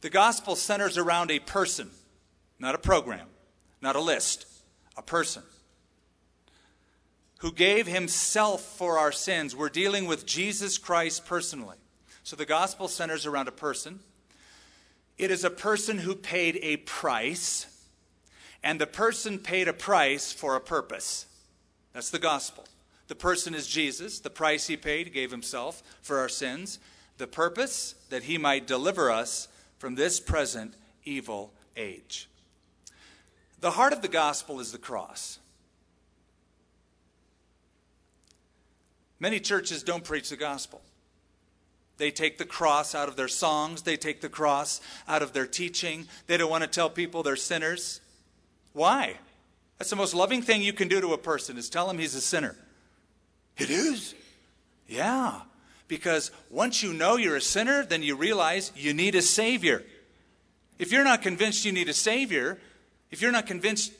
The 0.00 0.10
gospel 0.10 0.56
centers 0.56 0.96
around 0.96 1.30
a 1.30 1.38
person, 1.38 1.90
not 2.58 2.74
a 2.74 2.78
program, 2.78 3.26
not 3.82 3.96
a 3.96 4.00
list, 4.00 4.46
a 4.96 5.02
person 5.02 5.42
who 7.38 7.52
gave 7.52 7.86
himself 7.86 8.62
for 8.62 8.98
our 8.98 9.12
sins. 9.12 9.56
We're 9.56 9.70
dealing 9.70 10.06
with 10.06 10.26
Jesus 10.26 10.76
Christ 10.78 11.24
personally. 11.24 11.78
So 12.22 12.36
the 12.36 12.46
gospel 12.46 12.86
centers 12.86 13.24
around 13.24 13.48
a 13.48 13.52
person. 13.52 14.00
It 15.16 15.30
is 15.30 15.44
a 15.44 15.50
person 15.50 15.98
who 15.98 16.14
paid 16.14 16.58
a 16.62 16.78
price 16.78 17.66
and 18.62 18.80
the 18.80 18.86
person 18.86 19.38
paid 19.38 19.68
a 19.68 19.72
price 19.72 20.32
for 20.32 20.54
a 20.54 20.60
purpose. 20.60 21.26
That's 21.92 22.10
the 22.10 22.18
gospel. 22.18 22.64
The 23.08 23.14
person 23.14 23.54
is 23.54 23.66
Jesus. 23.66 24.20
The 24.20 24.30
price 24.30 24.66
he 24.66 24.76
paid, 24.76 25.12
gave 25.12 25.30
himself 25.30 25.82
for 26.02 26.18
our 26.18 26.28
sins. 26.28 26.78
The 27.16 27.26
purpose, 27.26 27.94
that 28.10 28.24
he 28.24 28.38
might 28.38 28.66
deliver 28.66 29.10
us 29.10 29.48
from 29.80 29.94
this 29.94 30.20
present 30.20 30.74
evil 31.04 31.52
age. 31.74 32.28
The 33.60 33.72
heart 33.72 33.94
of 33.94 34.02
the 34.02 34.08
gospel 34.08 34.60
is 34.60 34.72
the 34.72 34.78
cross. 34.78 35.38
Many 39.18 39.40
churches 39.40 39.82
don't 39.82 40.04
preach 40.04 40.28
the 40.28 40.36
gospel. 40.36 40.82
They 41.96 42.10
take 42.10 42.36
the 42.36 42.44
cross 42.44 42.94
out 42.94 43.08
of 43.08 43.16
their 43.16 43.28
songs, 43.28 43.82
they 43.82 43.96
take 43.96 44.20
the 44.20 44.28
cross 44.28 44.82
out 45.08 45.22
of 45.22 45.32
their 45.32 45.46
teaching. 45.46 46.06
They 46.26 46.36
don't 46.36 46.50
want 46.50 46.62
to 46.62 46.68
tell 46.68 46.90
people 46.90 47.22
they're 47.22 47.36
sinners. 47.36 48.02
Why? 48.74 49.16
That's 49.78 49.90
the 49.90 49.96
most 49.96 50.12
loving 50.14 50.42
thing 50.42 50.60
you 50.60 50.74
can 50.74 50.88
do 50.88 51.00
to 51.00 51.14
a 51.14 51.18
person 51.18 51.56
is 51.56 51.70
tell 51.70 51.88
him 51.88 51.98
he's 51.98 52.14
a 52.14 52.20
sinner. 52.20 52.54
It 53.56 53.70
is? 53.70 54.14
Yeah. 54.86 55.40
Because 55.90 56.30
once 56.50 56.84
you 56.84 56.92
know 56.92 57.16
you're 57.16 57.34
a 57.34 57.40
sinner, 57.40 57.84
then 57.84 58.04
you 58.04 58.14
realize 58.14 58.70
you 58.76 58.94
need 58.94 59.16
a 59.16 59.22
Savior. 59.22 59.82
If 60.78 60.92
you're 60.92 61.02
not 61.02 61.20
convinced 61.20 61.64
you 61.64 61.72
need 61.72 61.88
a 61.88 61.92
Savior, 61.92 62.58
if 63.10 63.20
you're 63.20 63.32
not 63.32 63.48
convinced 63.48 63.92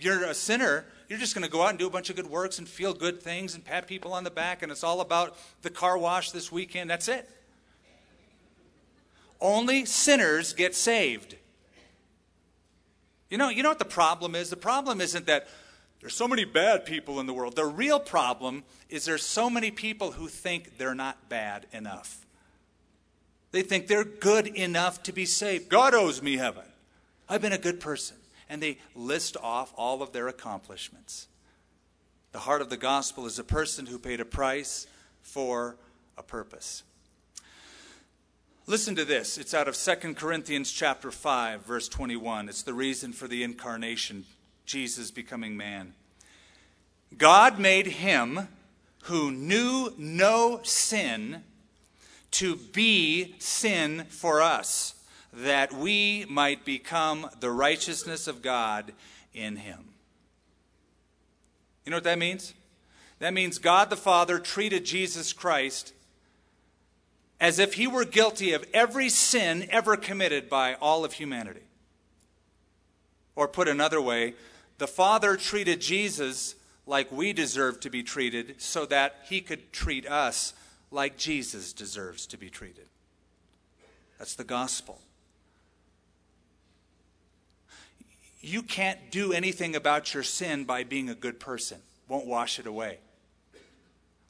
you're 0.00 0.22
a 0.22 0.34
sinner, 0.34 0.84
you're 1.08 1.18
just 1.18 1.34
going 1.34 1.44
to 1.44 1.50
go 1.50 1.62
out 1.62 1.70
and 1.70 1.80
do 1.80 1.86
a 1.88 1.90
bunch 1.90 2.10
of 2.10 2.16
good 2.16 2.30
works 2.30 2.60
and 2.60 2.68
feel 2.68 2.94
good 2.94 3.20
things 3.20 3.56
and 3.56 3.64
pat 3.64 3.88
people 3.88 4.12
on 4.12 4.22
the 4.22 4.30
back, 4.30 4.62
and 4.62 4.70
it's 4.70 4.84
all 4.84 5.00
about 5.00 5.36
the 5.62 5.68
car 5.68 5.98
wash 5.98 6.30
this 6.30 6.52
weekend. 6.52 6.88
That's 6.88 7.08
it. 7.08 7.28
Only 9.40 9.84
sinners 9.84 10.52
get 10.52 10.76
saved. 10.76 11.34
You 13.30 13.36
know, 13.36 13.48
you 13.48 13.64
know 13.64 13.68
what 13.68 13.80
the 13.80 13.84
problem 13.84 14.36
is? 14.36 14.48
The 14.48 14.56
problem 14.56 15.00
isn't 15.00 15.26
that 15.26 15.48
There's 16.06 16.14
so 16.14 16.28
many 16.28 16.44
bad 16.44 16.84
people 16.84 17.18
in 17.18 17.26
the 17.26 17.34
world. 17.34 17.56
The 17.56 17.64
real 17.64 17.98
problem 17.98 18.62
is 18.88 19.04
there's 19.04 19.24
so 19.24 19.50
many 19.50 19.72
people 19.72 20.12
who 20.12 20.28
think 20.28 20.78
they're 20.78 20.94
not 20.94 21.28
bad 21.28 21.66
enough. 21.72 22.24
They 23.50 23.62
think 23.62 23.88
they're 23.88 24.04
good 24.04 24.46
enough 24.46 25.02
to 25.02 25.12
be 25.12 25.24
saved. 25.24 25.68
God 25.68 25.94
owes 25.94 26.22
me 26.22 26.36
heaven. 26.36 26.62
I've 27.28 27.42
been 27.42 27.52
a 27.52 27.58
good 27.58 27.80
person. 27.80 28.18
And 28.48 28.62
they 28.62 28.78
list 28.94 29.36
off 29.42 29.72
all 29.76 30.00
of 30.00 30.12
their 30.12 30.28
accomplishments. 30.28 31.26
The 32.30 32.38
heart 32.38 32.62
of 32.62 32.70
the 32.70 32.76
gospel 32.76 33.26
is 33.26 33.40
a 33.40 33.44
person 33.44 33.86
who 33.86 33.98
paid 33.98 34.20
a 34.20 34.24
price 34.24 34.86
for 35.22 35.76
a 36.16 36.22
purpose. 36.22 36.84
Listen 38.68 38.94
to 38.94 39.04
this. 39.04 39.38
It's 39.38 39.54
out 39.54 39.66
of 39.66 39.76
2 39.76 40.14
Corinthians 40.14 40.70
chapter 40.70 41.10
5 41.10 41.62
verse 41.62 41.88
21. 41.88 42.48
It's 42.48 42.62
the 42.62 42.74
reason 42.74 43.12
for 43.12 43.26
the 43.26 43.42
incarnation, 43.42 44.24
Jesus 44.66 45.10
becoming 45.10 45.56
man. 45.56 45.94
God 47.16 47.58
made 47.58 47.86
him 47.86 48.48
who 49.04 49.30
knew 49.30 49.92
no 49.96 50.60
sin 50.64 51.42
to 52.32 52.56
be 52.56 53.36
sin 53.38 54.04
for 54.08 54.42
us, 54.42 54.94
that 55.32 55.72
we 55.72 56.26
might 56.28 56.64
become 56.64 57.30
the 57.40 57.50
righteousness 57.50 58.26
of 58.26 58.42
God 58.42 58.92
in 59.32 59.56
him. 59.56 59.84
You 61.84 61.90
know 61.90 61.96
what 61.96 62.04
that 62.04 62.18
means? 62.18 62.52
That 63.20 63.32
means 63.32 63.58
God 63.58 63.88
the 63.88 63.96
Father 63.96 64.38
treated 64.38 64.84
Jesus 64.84 65.32
Christ 65.32 65.92
as 67.40 67.58
if 67.58 67.74
he 67.74 67.86
were 67.86 68.04
guilty 68.04 68.52
of 68.52 68.66
every 68.72 69.08
sin 69.08 69.66
ever 69.70 69.96
committed 69.96 70.48
by 70.48 70.74
all 70.74 71.04
of 71.04 71.14
humanity. 71.14 71.60
Or 73.34 73.46
put 73.46 73.68
another 73.68 74.00
way, 74.00 74.34
the 74.78 74.86
Father 74.86 75.36
treated 75.36 75.80
Jesus 75.80 76.54
like 76.86 77.10
we 77.10 77.32
deserve 77.32 77.80
to 77.80 77.90
be 77.90 78.02
treated 78.02 78.56
so 78.58 78.86
that 78.86 79.16
he 79.28 79.40
could 79.40 79.72
treat 79.72 80.06
us 80.06 80.54
like 80.90 81.16
Jesus 81.16 81.72
deserves 81.72 82.26
to 82.26 82.36
be 82.36 82.48
treated. 82.48 82.86
That's 84.18 84.34
the 84.34 84.44
gospel. 84.44 85.00
You 88.40 88.62
can't 88.62 89.10
do 89.10 89.32
anything 89.32 89.74
about 89.74 90.14
your 90.14 90.22
sin 90.22 90.64
by 90.64 90.84
being 90.84 91.10
a 91.10 91.14
good 91.14 91.40
person, 91.40 91.78
won't 92.08 92.26
wash 92.26 92.58
it 92.58 92.66
away. 92.66 92.98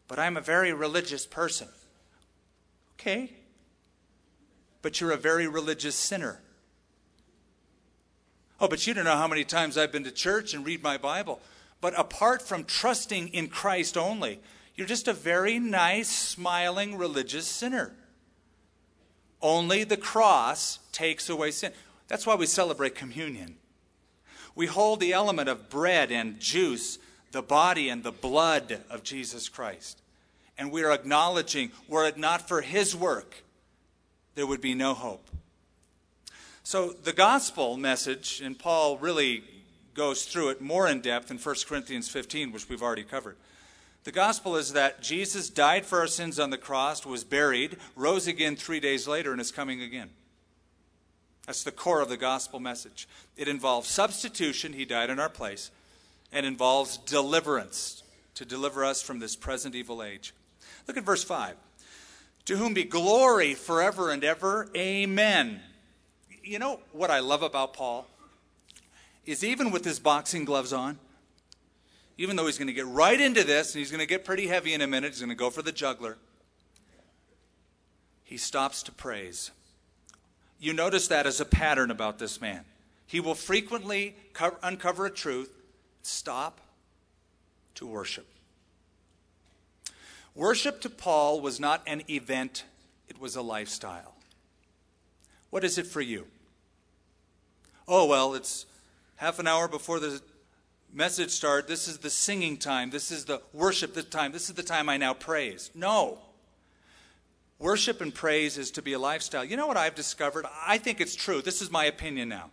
But 0.08 0.18
I'm 0.18 0.36
a 0.36 0.40
very 0.40 0.72
religious 0.72 1.26
person. 1.26 1.68
Okay. 2.98 3.32
But 4.80 5.00
you're 5.00 5.10
a 5.10 5.18
very 5.18 5.46
religious 5.46 5.96
sinner. 5.96 6.40
Oh, 8.60 8.68
but 8.68 8.86
you 8.86 8.94
don't 8.94 9.04
know 9.04 9.16
how 9.16 9.28
many 9.28 9.44
times 9.44 9.76
I've 9.76 9.92
been 9.92 10.04
to 10.04 10.10
church 10.10 10.54
and 10.54 10.64
read 10.64 10.82
my 10.82 10.96
Bible. 10.96 11.40
But 11.80 11.98
apart 11.98 12.42
from 12.42 12.64
trusting 12.64 13.28
in 13.28 13.48
Christ 13.48 13.96
only, 13.96 14.40
you're 14.74 14.86
just 14.86 15.08
a 15.08 15.12
very 15.12 15.58
nice, 15.58 16.08
smiling, 16.08 16.96
religious 16.96 17.46
sinner. 17.46 17.92
Only 19.42 19.84
the 19.84 19.96
cross 19.96 20.78
takes 20.92 21.28
away 21.28 21.50
sin. 21.50 21.72
That's 22.08 22.26
why 22.26 22.34
we 22.34 22.46
celebrate 22.46 22.94
communion. 22.94 23.56
We 24.54 24.66
hold 24.66 25.00
the 25.00 25.12
element 25.12 25.48
of 25.48 25.68
bread 25.68 26.10
and 26.10 26.40
juice, 26.40 26.98
the 27.32 27.42
body 27.42 27.90
and 27.90 28.02
the 28.02 28.12
blood 28.12 28.80
of 28.88 29.02
Jesus 29.02 29.48
Christ 29.48 30.00
and 30.58 30.72
we 30.72 30.82
are 30.82 30.92
acknowledging 30.92 31.70
were 31.88 32.06
it 32.06 32.16
not 32.16 32.48
for 32.48 32.60
his 32.60 32.96
work, 32.96 33.42
there 34.34 34.46
would 34.46 34.60
be 34.60 34.74
no 34.74 34.94
hope. 34.94 35.28
So 36.66 36.90
the 36.90 37.12
gospel 37.12 37.76
message, 37.76 38.42
and 38.44 38.58
Paul 38.58 38.98
really 38.98 39.44
goes 39.94 40.24
through 40.24 40.48
it 40.48 40.60
more 40.60 40.88
in 40.88 41.00
depth 41.00 41.30
in 41.30 41.38
1 41.38 41.54
Corinthians 41.64 42.08
15, 42.08 42.50
which 42.50 42.68
we've 42.68 42.82
already 42.82 43.04
covered. 43.04 43.36
The 44.02 44.10
gospel 44.10 44.56
is 44.56 44.72
that 44.72 45.00
Jesus 45.00 45.48
died 45.48 45.86
for 45.86 46.00
our 46.00 46.08
sins 46.08 46.40
on 46.40 46.50
the 46.50 46.58
cross, 46.58 47.06
was 47.06 47.22
buried, 47.22 47.76
rose 47.94 48.26
again 48.26 48.56
three 48.56 48.80
days 48.80 49.06
later, 49.06 49.30
and 49.30 49.40
is 49.40 49.52
coming 49.52 49.80
again. 49.80 50.10
That's 51.46 51.62
the 51.62 51.70
core 51.70 52.00
of 52.00 52.08
the 52.08 52.16
gospel 52.16 52.58
message. 52.58 53.06
It 53.36 53.46
involves 53.46 53.88
substitution, 53.88 54.72
he 54.72 54.84
died 54.84 55.08
in 55.08 55.20
our 55.20 55.28
place, 55.28 55.70
and 56.32 56.44
involves 56.44 56.96
deliverance, 56.96 58.02
to 58.34 58.44
deliver 58.44 58.84
us 58.84 59.00
from 59.00 59.20
this 59.20 59.36
present 59.36 59.76
evil 59.76 60.02
age. 60.02 60.34
Look 60.88 60.96
at 60.96 61.04
verse 61.04 61.22
5. 61.22 61.54
To 62.46 62.56
whom 62.56 62.74
be 62.74 62.82
glory 62.82 63.54
forever 63.54 64.10
and 64.10 64.24
ever. 64.24 64.68
Amen. 64.76 65.60
You 66.46 66.60
know 66.60 66.78
what 66.92 67.10
I 67.10 67.18
love 67.18 67.42
about 67.42 67.74
Paul? 67.74 68.06
Is 69.24 69.42
even 69.42 69.72
with 69.72 69.84
his 69.84 69.98
boxing 69.98 70.44
gloves 70.44 70.72
on, 70.72 71.00
even 72.16 72.36
though 72.36 72.46
he's 72.46 72.56
going 72.56 72.68
to 72.68 72.72
get 72.72 72.86
right 72.86 73.20
into 73.20 73.42
this 73.42 73.74
and 73.74 73.80
he's 73.80 73.90
going 73.90 74.00
to 74.00 74.06
get 74.06 74.24
pretty 74.24 74.46
heavy 74.46 74.72
in 74.72 74.80
a 74.80 74.86
minute, 74.86 75.10
he's 75.10 75.18
going 75.18 75.28
to 75.28 75.34
go 75.34 75.50
for 75.50 75.62
the 75.62 75.72
juggler, 75.72 76.16
he 78.22 78.36
stops 78.36 78.84
to 78.84 78.92
praise. 78.92 79.50
You 80.60 80.72
notice 80.72 81.08
that 81.08 81.26
as 81.26 81.40
a 81.40 81.44
pattern 81.44 81.90
about 81.90 82.18
this 82.18 82.40
man. 82.40 82.64
He 83.08 83.20
will 83.20 83.34
frequently 83.34 84.14
cover, 84.32 84.56
uncover 84.62 85.06
a 85.06 85.10
truth, 85.10 85.50
stop 86.02 86.60
to 87.74 87.86
worship. 87.86 88.26
Worship 90.34 90.80
to 90.82 90.90
Paul 90.90 91.40
was 91.40 91.58
not 91.58 91.82
an 91.86 92.02
event, 92.08 92.64
it 93.08 93.20
was 93.20 93.34
a 93.34 93.42
lifestyle. 93.42 94.14
What 95.50 95.64
is 95.64 95.76
it 95.78 95.86
for 95.86 96.00
you? 96.00 96.26
Oh, 97.88 98.06
well, 98.06 98.34
it's 98.34 98.66
half 99.16 99.38
an 99.38 99.46
hour 99.46 99.68
before 99.68 100.00
the 100.00 100.20
message 100.92 101.30
start. 101.30 101.68
This 101.68 101.88
is 101.88 101.98
the 101.98 102.10
singing 102.10 102.56
time. 102.56 102.90
This 102.90 103.10
is 103.10 103.26
the 103.26 103.40
worship 103.52 103.94
the 103.94 104.02
time. 104.02 104.32
This 104.32 104.48
is 104.48 104.54
the 104.54 104.62
time 104.62 104.88
I 104.88 104.96
now 104.96 105.14
praise. 105.14 105.70
No. 105.74 106.18
Worship 107.58 108.00
and 108.00 108.14
praise 108.14 108.58
is 108.58 108.70
to 108.72 108.82
be 108.82 108.92
a 108.92 108.98
lifestyle. 108.98 109.44
You 109.44 109.56
know 109.56 109.66
what 109.66 109.76
I've 109.76 109.94
discovered? 109.94 110.44
I 110.66 110.78
think 110.78 111.00
it's 111.00 111.14
true. 111.14 111.40
This 111.40 111.62
is 111.62 111.70
my 111.70 111.84
opinion 111.84 112.28
now. 112.28 112.50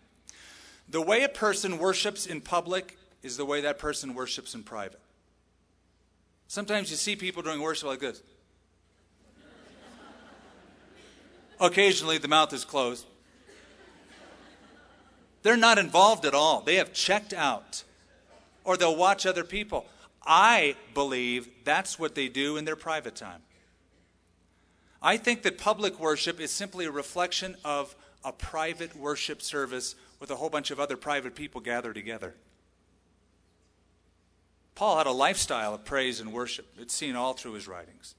The 0.87 1.01
way 1.01 1.23
a 1.23 1.29
person 1.29 1.77
worships 1.77 2.25
in 2.25 2.41
public 2.41 2.97
is 3.21 3.37
the 3.37 3.45
way 3.45 3.61
that 3.61 3.79
person 3.79 4.13
worships 4.13 4.53
in 4.53 4.63
private. 4.63 4.99
Sometimes 6.47 6.91
you 6.91 6.97
see 6.97 7.15
people 7.15 7.41
doing 7.41 7.61
worship 7.61 7.87
like 7.87 7.99
this. 7.99 8.21
Occasionally, 11.59 12.17
the 12.17 12.27
mouth 12.27 12.53
is 12.53 12.65
closed. 12.65 13.05
They're 15.43 15.57
not 15.57 15.77
involved 15.77 16.25
at 16.25 16.33
all. 16.33 16.61
They 16.61 16.75
have 16.75 16.93
checked 16.93 17.33
out. 17.33 17.83
Or 18.63 18.77
they'll 18.77 18.95
watch 18.95 19.25
other 19.25 19.43
people. 19.43 19.85
I 20.25 20.75
believe 20.93 21.49
that's 21.65 21.99
what 21.99 22.15
they 22.15 22.29
do 22.29 22.55
in 22.55 22.65
their 22.65 22.77
private 22.77 23.15
time. 23.15 23.41
I 25.01 25.17
think 25.17 25.43
that 25.43 25.57
public 25.57 25.99
worship 25.99 26.39
is 26.39 26.49
simply 26.49 26.85
a 26.85 26.91
reflection 26.91 27.57
of 27.65 27.93
a 28.23 28.31
private 28.31 28.95
worship 28.95 29.41
service 29.41 29.95
with 30.21 30.31
a 30.31 30.37
whole 30.37 30.49
bunch 30.49 30.71
of 30.71 30.79
other 30.79 30.95
private 30.95 31.35
people 31.35 31.59
gathered 31.59 31.95
together. 31.95 32.35
Paul 34.75 34.97
had 34.97 35.07
a 35.07 35.11
lifestyle 35.11 35.73
of 35.73 35.83
praise 35.83 36.21
and 36.21 36.31
worship. 36.31 36.67
It's 36.79 36.93
seen 36.93 37.17
all 37.17 37.33
through 37.33 37.53
his 37.53 37.67
writings. 37.67 38.15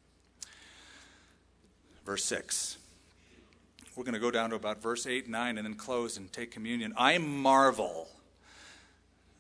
Verse 2.05 2.25
6. 2.25 2.77
We're 3.97 4.05
going 4.05 4.15
to 4.15 4.21
go 4.21 4.31
down 4.31 4.51
to 4.51 4.57
about 4.57 4.83
verse 4.83 5.07
8, 5.07 5.29
9, 5.29 5.59
and 5.59 5.67
then 5.67 5.75
close 5.75 6.17
and 6.17 6.33
take 6.33 6.51
communion. 6.51 6.93
I 6.97 7.19
marvel 7.19 8.09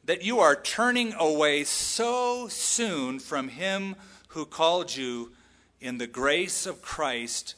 that 0.04 0.22
you 0.22 0.40
are 0.40 0.54
turning 0.54 1.14
away 1.14 1.64
so 1.64 2.48
soon 2.48 3.18
from 3.18 3.48
him 3.48 3.96
who 4.28 4.44
called 4.44 4.94
you 4.94 5.32
in 5.80 5.98
the 5.98 6.06
grace 6.06 6.66
of 6.66 6.82
Christ 6.82 7.54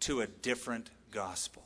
to 0.00 0.20
a 0.20 0.26
different 0.26 0.90
gospel. 1.10 1.62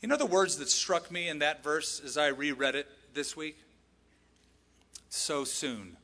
You 0.00 0.08
know 0.08 0.16
the 0.16 0.26
words 0.26 0.58
that 0.58 0.68
struck 0.68 1.10
me 1.10 1.28
in 1.28 1.38
that 1.38 1.62
verse 1.62 2.00
as 2.04 2.16
I 2.16 2.26
reread 2.26 2.74
it 2.74 2.88
this 3.14 3.36
week? 3.36 3.56
so 5.12 5.44
soon. 5.44 5.96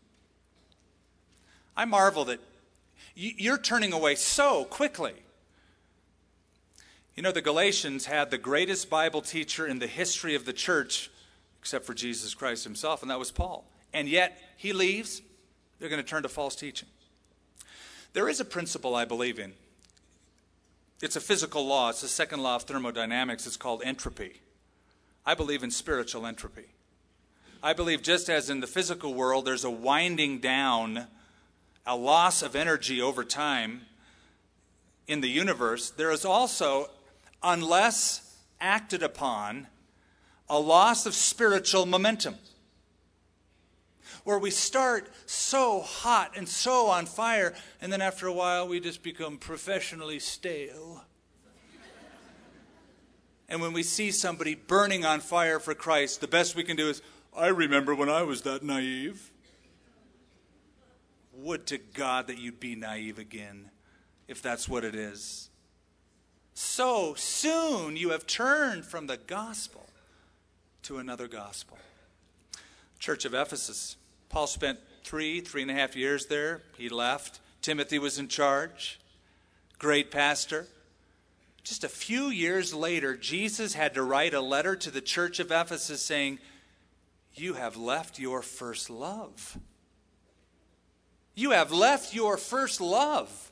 I 1.76 1.84
marvel 1.84 2.24
that 2.26 2.40
you're 3.14 3.58
turning 3.58 3.92
away 3.92 4.14
so 4.14 4.64
quickly. 4.64 5.14
You 7.18 7.22
know, 7.22 7.32
the 7.32 7.42
Galatians 7.42 8.06
had 8.06 8.30
the 8.30 8.38
greatest 8.38 8.88
Bible 8.88 9.22
teacher 9.22 9.66
in 9.66 9.80
the 9.80 9.88
history 9.88 10.36
of 10.36 10.44
the 10.44 10.52
church, 10.52 11.10
except 11.58 11.84
for 11.84 11.92
Jesus 11.92 12.32
Christ 12.32 12.62
himself, 12.62 13.02
and 13.02 13.10
that 13.10 13.18
was 13.18 13.32
Paul. 13.32 13.68
And 13.92 14.08
yet, 14.08 14.40
he 14.56 14.72
leaves, 14.72 15.20
they're 15.80 15.88
going 15.88 16.00
to 16.00 16.08
turn 16.08 16.22
to 16.22 16.28
false 16.28 16.54
teaching. 16.54 16.88
There 18.12 18.28
is 18.28 18.38
a 18.38 18.44
principle 18.44 18.94
I 18.94 19.04
believe 19.04 19.40
in. 19.40 19.54
It's 21.02 21.16
a 21.16 21.20
physical 21.20 21.66
law, 21.66 21.88
it's 21.88 22.02
the 22.02 22.06
second 22.06 22.40
law 22.40 22.54
of 22.54 22.62
thermodynamics. 22.62 23.48
It's 23.48 23.56
called 23.56 23.82
entropy. 23.84 24.40
I 25.26 25.34
believe 25.34 25.64
in 25.64 25.72
spiritual 25.72 26.24
entropy. 26.24 26.66
I 27.64 27.72
believe 27.72 28.00
just 28.00 28.30
as 28.30 28.48
in 28.48 28.60
the 28.60 28.68
physical 28.68 29.12
world, 29.12 29.44
there's 29.44 29.64
a 29.64 29.70
winding 29.70 30.38
down, 30.38 31.08
a 31.84 31.96
loss 31.96 32.42
of 32.42 32.54
energy 32.54 33.02
over 33.02 33.24
time 33.24 33.86
in 35.08 35.22
the 35.22 35.28
universe, 35.28 35.90
there 35.90 36.12
is 36.12 36.24
also, 36.24 36.90
unless 37.42 38.36
acted 38.60 39.02
upon, 39.02 39.68
a 40.48 40.58
loss 40.58 41.06
of 41.06 41.14
spiritual 41.14 41.86
momentum. 41.86 42.36
where 44.24 44.38
we 44.38 44.50
start 44.50 45.08
so 45.24 45.80
hot 45.80 46.36
and 46.36 46.46
so 46.46 46.88
on 46.88 47.06
fire, 47.06 47.54
and 47.80 47.90
then 47.90 48.02
after 48.02 48.26
a 48.26 48.32
while 48.32 48.68
we 48.68 48.78
just 48.78 49.02
become 49.02 49.38
professionally 49.38 50.18
stale. 50.18 51.04
and 53.48 53.60
when 53.62 53.72
we 53.72 53.82
see 53.82 54.10
somebody 54.10 54.54
burning 54.54 55.04
on 55.04 55.20
fire 55.20 55.58
for 55.58 55.74
Christ, 55.74 56.20
the 56.20 56.28
best 56.28 56.54
we 56.54 56.64
can 56.64 56.76
do 56.76 56.88
is, 56.88 57.00
I 57.34 57.46
remember 57.46 57.94
when 57.94 58.10
I 58.10 58.22
was 58.22 58.42
that 58.42 58.62
naive. 58.62 59.30
Would 61.32 61.66
to 61.68 61.78
God 61.78 62.26
that 62.26 62.38
you'd 62.38 62.60
be 62.60 62.74
naive 62.74 63.18
again, 63.18 63.70
if 64.26 64.42
that's 64.42 64.68
what 64.68 64.84
it 64.84 64.94
is. 64.94 65.47
So 66.60 67.14
soon 67.14 67.96
you 67.96 68.10
have 68.10 68.26
turned 68.26 68.84
from 68.84 69.06
the 69.06 69.16
gospel 69.16 69.86
to 70.82 70.98
another 70.98 71.28
gospel. 71.28 71.78
Church 72.98 73.24
of 73.24 73.32
Ephesus. 73.32 73.94
Paul 74.28 74.48
spent 74.48 74.80
three, 75.04 75.40
three 75.40 75.62
and 75.62 75.70
a 75.70 75.74
half 75.74 75.94
years 75.94 76.26
there. 76.26 76.62
He 76.76 76.88
left. 76.88 77.38
Timothy 77.62 78.00
was 78.00 78.18
in 78.18 78.26
charge. 78.26 78.98
Great 79.78 80.10
pastor. 80.10 80.66
Just 81.62 81.84
a 81.84 81.88
few 81.88 82.24
years 82.24 82.74
later, 82.74 83.16
Jesus 83.16 83.74
had 83.74 83.94
to 83.94 84.02
write 84.02 84.34
a 84.34 84.40
letter 84.40 84.74
to 84.74 84.90
the 84.90 85.00
church 85.00 85.38
of 85.38 85.52
Ephesus 85.52 86.02
saying, 86.02 86.40
You 87.34 87.54
have 87.54 87.76
left 87.76 88.18
your 88.18 88.42
first 88.42 88.90
love. 88.90 89.56
You 91.36 91.52
have 91.52 91.70
left 91.70 92.12
your 92.12 92.36
first 92.36 92.80
love. 92.80 93.47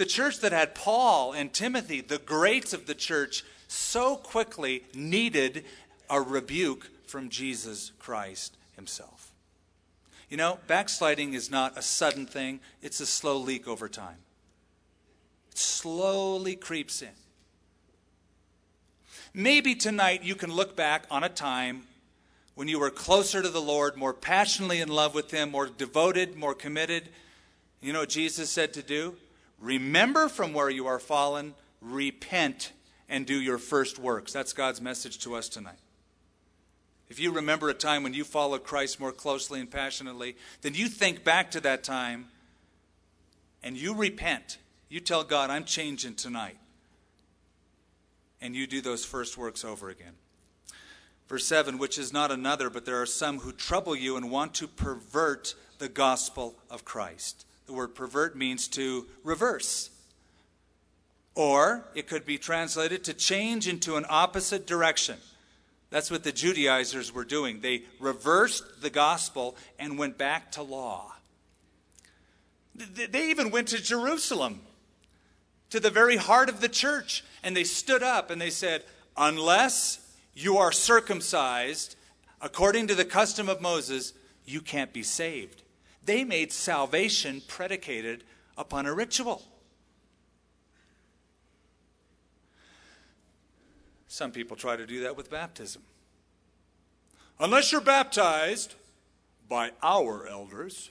The 0.00 0.06
church 0.06 0.40
that 0.40 0.52
had 0.52 0.74
Paul 0.74 1.34
and 1.34 1.52
Timothy, 1.52 2.00
the 2.00 2.16
greats 2.16 2.72
of 2.72 2.86
the 2.86 2.94
church, 2.94 3.44
so 3.68 4.16
quickly 4.16 4.82
needed 4.94 5.66
a 6.08 6.22
rebuke 6.22 6.88
from 7.06 7.28
Jesus 7.28 7.92
Christ 7.98 8.56
himself. 8.76 9.30
You 10.30 10.38
know, 10.38 10.58
backsliding 10.66 11.34
is 11.34 11.50
not 11.50 11.76
a 11.76 11.82
sudden 11.82 12.24
thing, 12.24 12.60
it's 12.80 13.00
a 13.00 13.04
slow 13.04 13.36
leak 13.36 13.68
over 13.68 13.90
time. 13.90 14.16
It 15.50 15.58
slowly 15.58 16.56
creeps 16.56 17.02
in. 17.02 17.10
Maybe 19.34 19.74
tonight 19.74 20.22
you 20.22 20.34
can 20.34 20.50
look 20.50 20.76
back 20.76 21.04
on 21.10 21.24
a 21.24 21.28
time 21.28 21.82
when 22.54 22.68
you 22.68 22.78
were 22.78 22.88
closer 22.88 23.42
to 23.42 23.50
the 23.50 23.60
Lord, 23.60 23.98
more 23.98 24.14
passionately 24.14 24.80
in 24.80 24.88
love 24.88 25.14
with 25.14 25.30
Him, 25.30 25.50
more 25.50 25.66
devoted, 25.66 26.36
more 26.36 26.54
committed. 26.54 27.10
You 27.82 27.92
know 27.92 28.00
what 28.00 28.08
Jesus 28.08 28.48
said 28.48 28.72
to 28.72 28.82
do? 28.82 29.16
Remember 29.60 30.28
from 30.28 30.52
where 30.52 30.70
you 30.70 30.86
are 30.86 30.98
fallen, 30.98 31.54
repent, 31.80 32.72
and 33.08 33.26
do 33.26 33.40
your 33.40 33.58
first 33.58 33.98
works. 33.98 34.32
That's 34.32 34.52
God's 34.52 34.80
message 34.80 35.18
to 35.20 35.34
us 35.34 35.48
tonight. 35.48 35.78
If 37.10 37.18
you 37.18 37.32
remember 37.32 37.68
a 37.68 37.74
time 37.74 38.04
when 38.04 38.14
you 38.14 38.24
followed 38.24 38.62
Christ 38.62 39.00
more 39.00 39.12
closely 39.12 39.58
and 39.60 39.70
passionately, 39.70 40.36
then 40.62 40.74
you 40.74 40.88
think 40.88 41.24
back 41.24 41.50
to 41.50 41.60
that 41.60 41.82
time 41.82 42.28
and 43.62 43.76
you 43.76 43.94
repent. 43.94 44.58
You 44.88 45.00
tell 45.00 45.24
God, 45.24 45.50
I'm 45.50 45.64
changing 45.64 46.14
tonight. 46.14 46.56
And 48.40 48.54
you 48.54 48.66
do 48.66 48.80
those 48.80 49.04
first 49.04 49.36
works 49.36 49.64
over 49.64 49.90
again. 49.90 50.14
Verse 51.28 51.46
7 51.46 51.78
which 51.78 51.98
is 51.98 52.12
not 52.12 52.30
another, 52.30 52.70
but 52.70 52.84
there 52.84 53.00
are 53.02 53.06
some 53.06 53.40
who 53.40 53.52
trouble 53.52 53.94
you 53.94 54.16
and 54.16 54.30
want 54.30 54.54
to 54.54 54.68
pervert 54.68 55.54
the 55.78 55.88
gospel 55.88 56.54
of 56.70 56.84
Christ. 56.84 57.44
The 57.70 57.76
word 57.76 57.94
pervert 57.94 58.34
means 58.34 58.66
to 58.70 59.06
reverse. 59.22 59.90
Or 61.36 61.84
it 61.94 62.08
could 62.08 62.26
be 62.26 62.36
translated 62.36 63.04
to 63.04 63.14
change 63.14 63.68
into 63.68 63.94
an 63.94 64.04
opposite 64.08 64.66
direction. 64.66 65.18
That's 65.88 66.10
what 66.10 66.24
the 66.24 66.32
Judaizers 66.32 67.14
were 67.14 67.24
doing. 67.24 67.60
They 67.60 67.84
reversed 68.00 68.82
the 68.82 68.90
gospel 68.90 69.54
and 69.78 69.96
went 69.96 70.18
back 70.18 70.50
to 70.52 70.62
law. 70.62 71.12
They 72.74 73.30
even 73.30 73.52
went 73.52 73.68
to 73.68 73.80
Jerusalem, 73.80 74.62
to 75.68 75.78
the 75.78 75.90
very 75.90 76.16
heart 76.16 76.48
of 76.48 76.60
the 76.60 76.68
church, 76.68 77.22
and 77.44 77.56
they 77.56 77.62
stood 77.62 78.02
up 78.02 78.32
and 78.32 78.40
they 78.40 78.50
said, 78.50 78.82
Unless 79.16 80.00
you 80.34 80.58
are 80.58 80.72
circumcised 80.72 81.94
according 82.40 82.88
to 82.88 82.96
the 82.96 83.04
custom 83.04 83.48
of 83.48 83.60
Moses, 83.60 84.12
you 84.44 84.60
can't 84.60 84.92
be 84.92 85.04
saved. 85.04 85.62
They 86.10 86.24
made 86.24 86.50
salvation 86.50 87.40
predicated 87.46 88.24
upon 88.58 88.86
a 88.86 88.92
ritual. 88.92 89.44
Some 94.08 94.32
people 94.32 94.56
try 94.56 94.74
to 94.74 94.88
do 94.88 95.02
that 95.02 95.16
with 95.16 95.30
baptism. 95.30 95.82
Unless 97.38 97.70
you're 97.70 97.80
baptized 97.80 98.74
by 99.48 99.70
our 99.84 100.26
elders, 100.26 100.90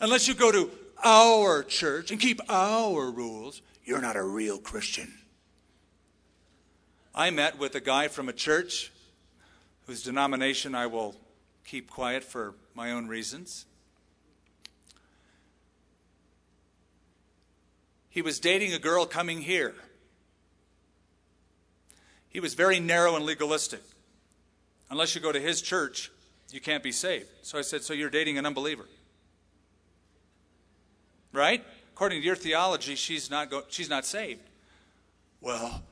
unless 0.00 0.26
you 0.26 0.32
go 0.32 0.50
to 0.50 0.70
our 1.04 1.62
church 1.62 2.10
and 2.10 2.18
keep 2.18 2.40
our 2.48 3.10
rules, 3.10 3.60
you're 3.84 4.00
not 4.00 4.16
a 4.16 4.24
real 4.24 4.56
Christian. 4.56 5.12
I 7.14 7.28
met 7.28 7.58
with 7.58 7.74
a 7.74 7.82
guy 7.82 8.08
from 8.08 8.30
a 8.30 8.32
church 8.32 8.90
whose 9.86 10.02
denomination 10.02 10.74
I 10.74 10.86
will 10.86 11.16
keep 11.66 11.90
quiet 11.90 12.24
for 12.24 12.54
my 12.78 12.92
own 12.92 13.08
reasons. 13.08 13.66
He 18.08 18.22
was 18.22 18.38
dating 18.38 18.72
a 18.72 18.78
girl 18.78 19.04
coming 19.04 19.40
here. 19.42 19.74
He 22.28 22.38
was 22.38 22.54
very 22.54 22.78
narrow 22.78 23.16
and 23.16 23.24
legalistic. 23.24 23.82
Unless 24.90 25.16
you 25.16 25.20
go 25.20 25.32
to 25.32 25.40
his 25.40 25.60
church, 25.60 26.12
you 26.52 26.60
can't 26.60 26.84
be 26.84 26.92
saved. 26.92 27.26
So 27.42 27.58
I 27.58 27.62
said, 27.62 27.82
So 27.82 27.94
you're 27.94 28.10
dating 28.10 28.38
an 28.38 28.46
unbeliever? 28.46 28.86
Right? 31.32 31.64
According 31.94 32.20
to 32.20 32.24
your 32.24 32.36
theology, 32.36 32.94
she's 32.94 33.28
not, 33.28 33.50
go- 33.50 33.64
she's 33.68 33.90
not 33.90 34.06
saved. 34.06 34.48
Well, 35.40 35.82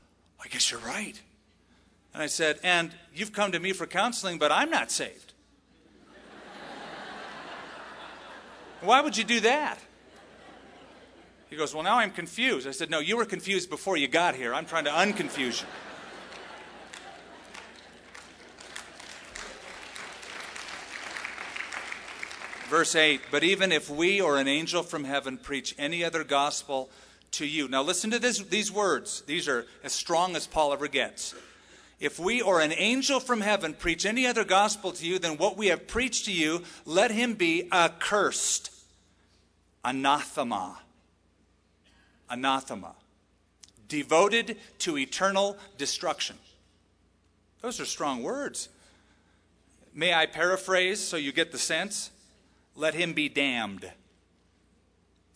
I 0.41 0.47
guess 0.47 0.71
you're 0.71 0.79
right. 0.79 1.19
And 2.13 2.23
I 2.23 2.27
said, 2.27 2.59
And 2.63 2.91
you've 3.13 3.33
come 3.33 3.51
to 3.51 3.59
me 3.59 3.73
for 3.73 3.85
counseling, 3.85 4.37
but 4.37 4.53
I'm 4.53 4.69
not 4.69 4.89
saved. 4.89 5.26
Why 8.81 9.01
would 9.01 9.17
you 9.17 9.23
do 9.23 9.39
that? 9.41 9.79
He 11.49 11.55
goes, 11.55 11.73
Well, 11.73 11.83
now 11.83 11.97
I'm 11.97 12.11
confused. 12.11 12.67
I 12.67 12.71
said, 12.71 12.89
No, 12.89 12.99
you 12.99 13.17
were 13.17 13.25
confused 13.25 13.69
before 13.69 13.97
you 13.97 14.07
got 14.07 14.35
here. 14.35 14.53
I'm 14.53 14.65
trying 14.65 14.85
to 14.85 14.91
unconfuse 14.91 15.61
you. 15.61 15.67
Verse 22.69 22.95
8 22.95 23.21
But 23.31 23.43
even 23.43 23.71
if 23.71 23.89
we 23.89 24.21
or 24.21 24.37
an 24.37 24.47
angel 24.47 24.83
from 24.83 25.05
heaven 25.05 25.37
preach 25.37 25.73
any 25.77 26.03
other 26.03 26.23
gospel 26.23 26.89
to 27.31 27.45
you. 27.45 27.67
Now, 27.67 27.83
listen 27.83 28.11
to 28.11 28.19
this, 28.19 28.39
these 28.39 28.71
words. 28.71 29.21
These 29.21 29.47
are 29.47 29.65
as 29.83 29.93
strong 29.93 30.35
as 30.35 30.47
Paul 30.47 30.73
ever 30.73 30.87
gets. 30.87 31.33
If 31.99 32.19
we 32.19 32.41
or 32.41 32.61
an 32.61 32.73
angel 32.73 33.19
from 33.19 33.41
heaven 33.41 33.73
preach 33.73 34.05
any 34.05 34.27
other 34.27 34.43
gospel 34.43 34.91
to 34.91 35.05
you 35.05 35.17
than 35.17 35.37
what 35.37 35.57
we 35.57 35.67
have 35.67 35.87
preached 35.87 36.25
to 36.25 36.31
you, 36.31 36.63
let 36.85 37.09
him 37.09 37.33
be 37.33 37.67
accursed. 37.71 38.71
Anathema. 39.83 40.79
Anathema. 42.29 42.93
Devoted 43.87 44.57
to 44.79 44.97
eternal 44.97 45.57
destruction. 45.77 46.37
Those 47.61 47.79
are 47.79 47.85
strong 47.85 48.21
words. 48.21 48.69
May 49.93 50.13
I 50.13 50.27
paraphrase 50.27 50.99
so 50.99 51.17
you 51.17 51.31
get 51.31 51.51
the 51.51 51.57
sense? 51.57 52.11
Let 52.75 52.93
him 52.93 53.13
be 53.13 53.27
damned, 53.27 53.91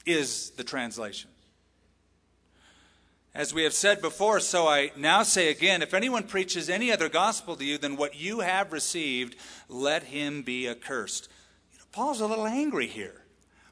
is 0.06 0.52
the 0.52 0.64
translation. 0.64 1.31
As 3.34 3.54
we 3.54 3.64
have 3.64 3.74
said 3.74 4.02
before, 4.02 4.42
so 4.42 4.68
I 4.68 4.92
now 4.98 5.24
say 5.24 5.50
again 5.50 5.82
if 5.82 5.94
anyone 5.94 6.24
preaches 6.24 6.70
any 6.70 6.92
other 6.92 7.08
gospel 7.08 7.56
to 7.56 7.64
you 7.64 7.78
than 7.78 7.96
what 7.96 8.20
you 8.20 8.42
have 8.42 8.74
received, 8.74 9.38
let 9.70 10.04
him 10.04 10.42
be 10.42 10.68
accursed. 10.68 11.30
You 11.72 11.80
know, 11.80 11.86
Paul's 11.94 12.20
a 12.20 12.28
little 12.28 12.46
angry 12.46 12.88
here, 12.88 13.22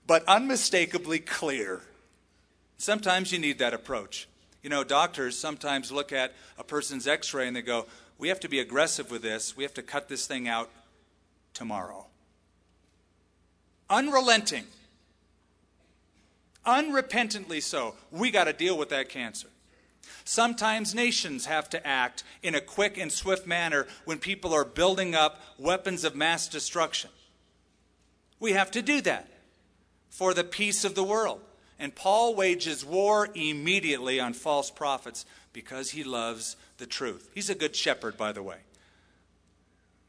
but 0.07 0.23
unmistakably 0.27 1.19
clear. 1.19 1.81
Sometimes 2.77 3.33
you 3.33 3.39
need 3.39 3.59
that 3.59 3.73
approach. 3.73 4.29
You 4.63 4.69
know, 4.69 4.85
doctors 4.85 5.37
sometimes 5.37 5.91
look 5.91 6.13
at 6.13 6.33
a 6.57 6.63
person's 6.63 7.05
x 7.05 7.33
ray 7.33 7.45
and 7.45 7.55
they 7.55 7.61
go, 7.61 7.85
We 8.17 8.29
have 8.29 8.39
to 8.41 8.49
be 8.49 8.61
aggressive 8.61 9.11
with 9.11 9.21
this. 9.21 9.57
We 9.57 9.63
have 9.63 9.73
to 9.73 9.83
cut 9.83 10.07
this 10.07 10.25
thing 10.25 10.47
out 10.47 10.69
tomorrow. 11.53 12.05
Unrelenting 13.89 14.65
unrepentantly 16.65 17.61
so. 17.61 17.95
We 18.11 18.31
got 18.31 18.45
to 18.45 18.53
deal 18.53 18.77
with 18.77 18.89
that 18.89 19.09
cancer. 19.09 19.47
Sometimes 20.23 20.93
nations 20.93 21.45
have 21.45 21.69
to 21.71 21.85
act 21.85 22.23
in 22.43 22.55
a 22.55 22.61
quick 22.61 22.97
and 22.97 23.11
swift 23.11 23.47
manner 23.47 23.87
when 24.05 24.19
people 24.19 24.53
are 24.53 24.65
building 24.65 25.15
up 25.15 25.41
weapons 25.57 26.03
of 26.03 26.15
mass 26.15 26.47
destruction. 26.47 27.09
We 28.39 28.53
have 28.53 28.71
to 28.71 28.81
do 28.81 29.01
that 29.01 29.27
for 30.09 30.33
the 30.33 30.43
peace 30.43 30.85
of 30.85 30.95
the 30.95 31.03
world. 31.03 31.41
And 31.77 31.95
Paul 31.95 32.35
wages 32.35 32.83
war 32.83 33.29
immediately 33.33 34.19
on 34.19 34.33
false 34.33 34.69
prophets 34.69 35.25
because 35.53 35.91
he 35.91 36.03
loves 36.03 36.55
the 36.77 36.85
truth. 36.85 37.29
He's 37.33 37.49
a 37.49 37.55
good 37.55 37.75
shepherd, 37.75 38.17
by 38.17 38.31
the 38.31 38.43
way. 38.43 38.57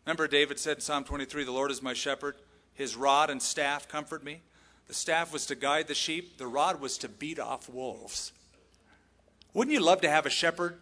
Remember, 0.05 0.27
David 0.27 0.59
said 0.59 0.79
in 0.79 0.81
Psalm 0.81 1.05
23, 1.05 1.45
The 1.45 1.53
Lord 1.53 1.71
is 1.71 1.83
my 1.83 1.93
shepherd, 1.93 2.37
his 2.75 2.97
rod 2.97 3.31
and 3.31 3.41
staff 3.41 3.87
comfort 3.87 4.25
me. 4.25 4.43
The 4.91 4.97
staff 4.97 5.33
was 5.33 5.47
to 5.47 5.55
guide 5.55 5.87
the 5.87 5.95
sheep, 5.95 6.37
the 6.37 6.49
rod 6.49 6.81
was 6.81 6.99
to 6.99 7.09
beat 7.09 7.39
off 7.39 7.69
wolves. 7.69 8.33
Wouldn't 9.55 9.73
you 9.73 9.79
love 9.79 10.01
to 10.01 10.11
have 10.11 10.27
a 10.27 10.31
shepherd 10.31 10.79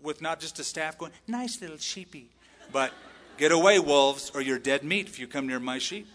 with 0.00 0.22
not 0.22 0.38
just 0.38 0.60
a 0.60 0.62
staff 0.62 0.96
going, 0.96 1.10
nice 1.26 1.60
little 1.60 1.76
sheepy, 1.76 2.30
but 2.72 2.92
get 3.38 3.50
away, 3.50 3.80
wolves, 3.80 4.30
or 4.36 4.40
you're 4.40 4.60
dead 4.60 4.84
meat 4.84 5.08
if 5.08 5.18
you 5.18 5.26
come 5.26 5.48
near 5.48 5.58
my 5.58 5.78
sheep? 5.78 6.06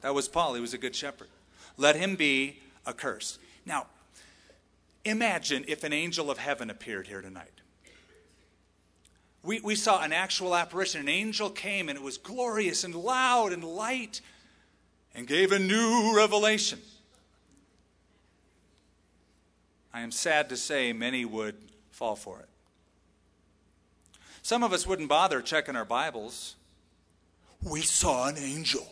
That 0.00 0.14
was 0.14 0.28
Paul. 0.28 0.54
He 0.54 0.62
was 0.62 0.72
a 0.72 0.78
good 0.78 0.96
shepherd. 0.96 1.28
Let 1.76 1.94
him 1.94 2.16
be 2.16 2.60
accursed. 2.86 3.38
Now, 3.66 3.88
imagine 5.04 5.66
if 5.68 5.84
an 5.84 5.92
angel 5.92 6.30
of 6.30 6.38
heaven 6.38 6.70
appeared 6.70 7.08
here 7.08 7.20
tonight. 7.20 7.60
We, 9.42 9.60
we 9.60 9.74
saw 9.74 10.02
an 10.02 10.14
actual 10.14 10.56
apparition. 10.56 11.02
An 11.02 11.08
angel 11.10 11.50
came 11.50 11.90
and 11.90 11.98
it 11.98 12.02
was 12.02 12.16
glorious 12.16 12.82
and 12.82 12.94
loud 12.94 13.52
and 13.52 13.62
light 13.62 14.22
and 15.14 15.26
gave 15.26 15.52
a 15.52 15.58
new 15.58 16.12
revelation. 16.16 16.78
I 19.92 20.02
am 20.02 20.12
sad 20.12 20.48
to 20.50 20.56
say 20.56 20.92
many 20.92 21.24
would 21.24 21.56
fall 21.90 22.16
for 22.16 22.38
it. 22.40 22.48
Some 24.42 24.62
of 24.62 24.72
us 24.72 24.86
wouldn't 24.86 25.08
bother 25.08 25.42
checking 25.42 25.76
our 25.76 25.84
Bibles. 25.84 26.56
We 27.62 27.82
saw 27.82 28.28
an 28.28 28.38
angel. 28.38 28.86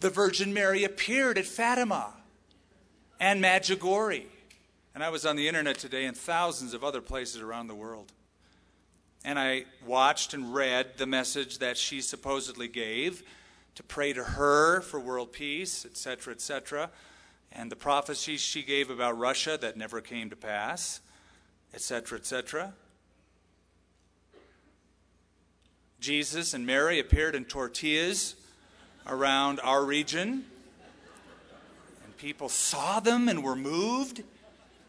The 0.00 0.10
Virgin 0.10 0.54
Mary 0.54 0.84
appeared 0.84 1.36
at 1.36 1.44
Fatima 1.44 2.14
and 3.18 3.42
Medjugorje. 3.42 4.24
And 4.94 5.04
I 5.04 5.10
was 5.10 5.26
on 5.26 5.36
the 5.36 5.46
internet 5.46 5.78
today 5.78 6.06
and 6.06 6.16
thousands 6.16 6.74
of 6.74 6.82
other 6.82 7.00
places 7.00 7.40
around 7.40 7.66
the 7.66 7.74
world. 7.74 8.10
And 9.24 9.38
I 9.38 9.64
watched 9.86 10.32
and 10.32 10.54
read 10.54 10.96
the 10.96 11.06
message 11.06 11.58
that 11.58 11.76
she 11.76 12.00
supposedly 12.00 12.68
gave 12.68 13.22
to 13.74 13.82
pray 13.82 14.12
to 14.12 14.24
her 14.24 14.80
for 14.80 14.98
world 14.98 15.32
peace, 15.32 15.84
etc., 15.84 16.32
etc., 16.32 16.90
and 17.52 17.70
the 17.70 17.76
prophecies 17.76 18.40
she 18.40 18.62
gave 18.62 18.90
about 18.90 19.18
Russia 19.18 19.58
that 19.60 19.76
never 19.76 20.00
came 20.00 20.30
to 20.30 20.36
pass, 20.36 21.00
etc., 21.74 22.18
etc. 22.18 22.72
Jesus 26.00 26.54
and 26.54 26.64
Mary 26.64 26.98
appeared 26.98 27.34
in 27.34 27.44
tortillas 27.44 28.36
around 29.06 29.60
our 29.62 29.84
region, 29.84 30.44
and 32.04 32.16
people 32.16 32.48
saw 32.48 33.00
them 33.00 33.28
and 33.28 33.42
were 33.42 33.56
moved. 33.56 34.22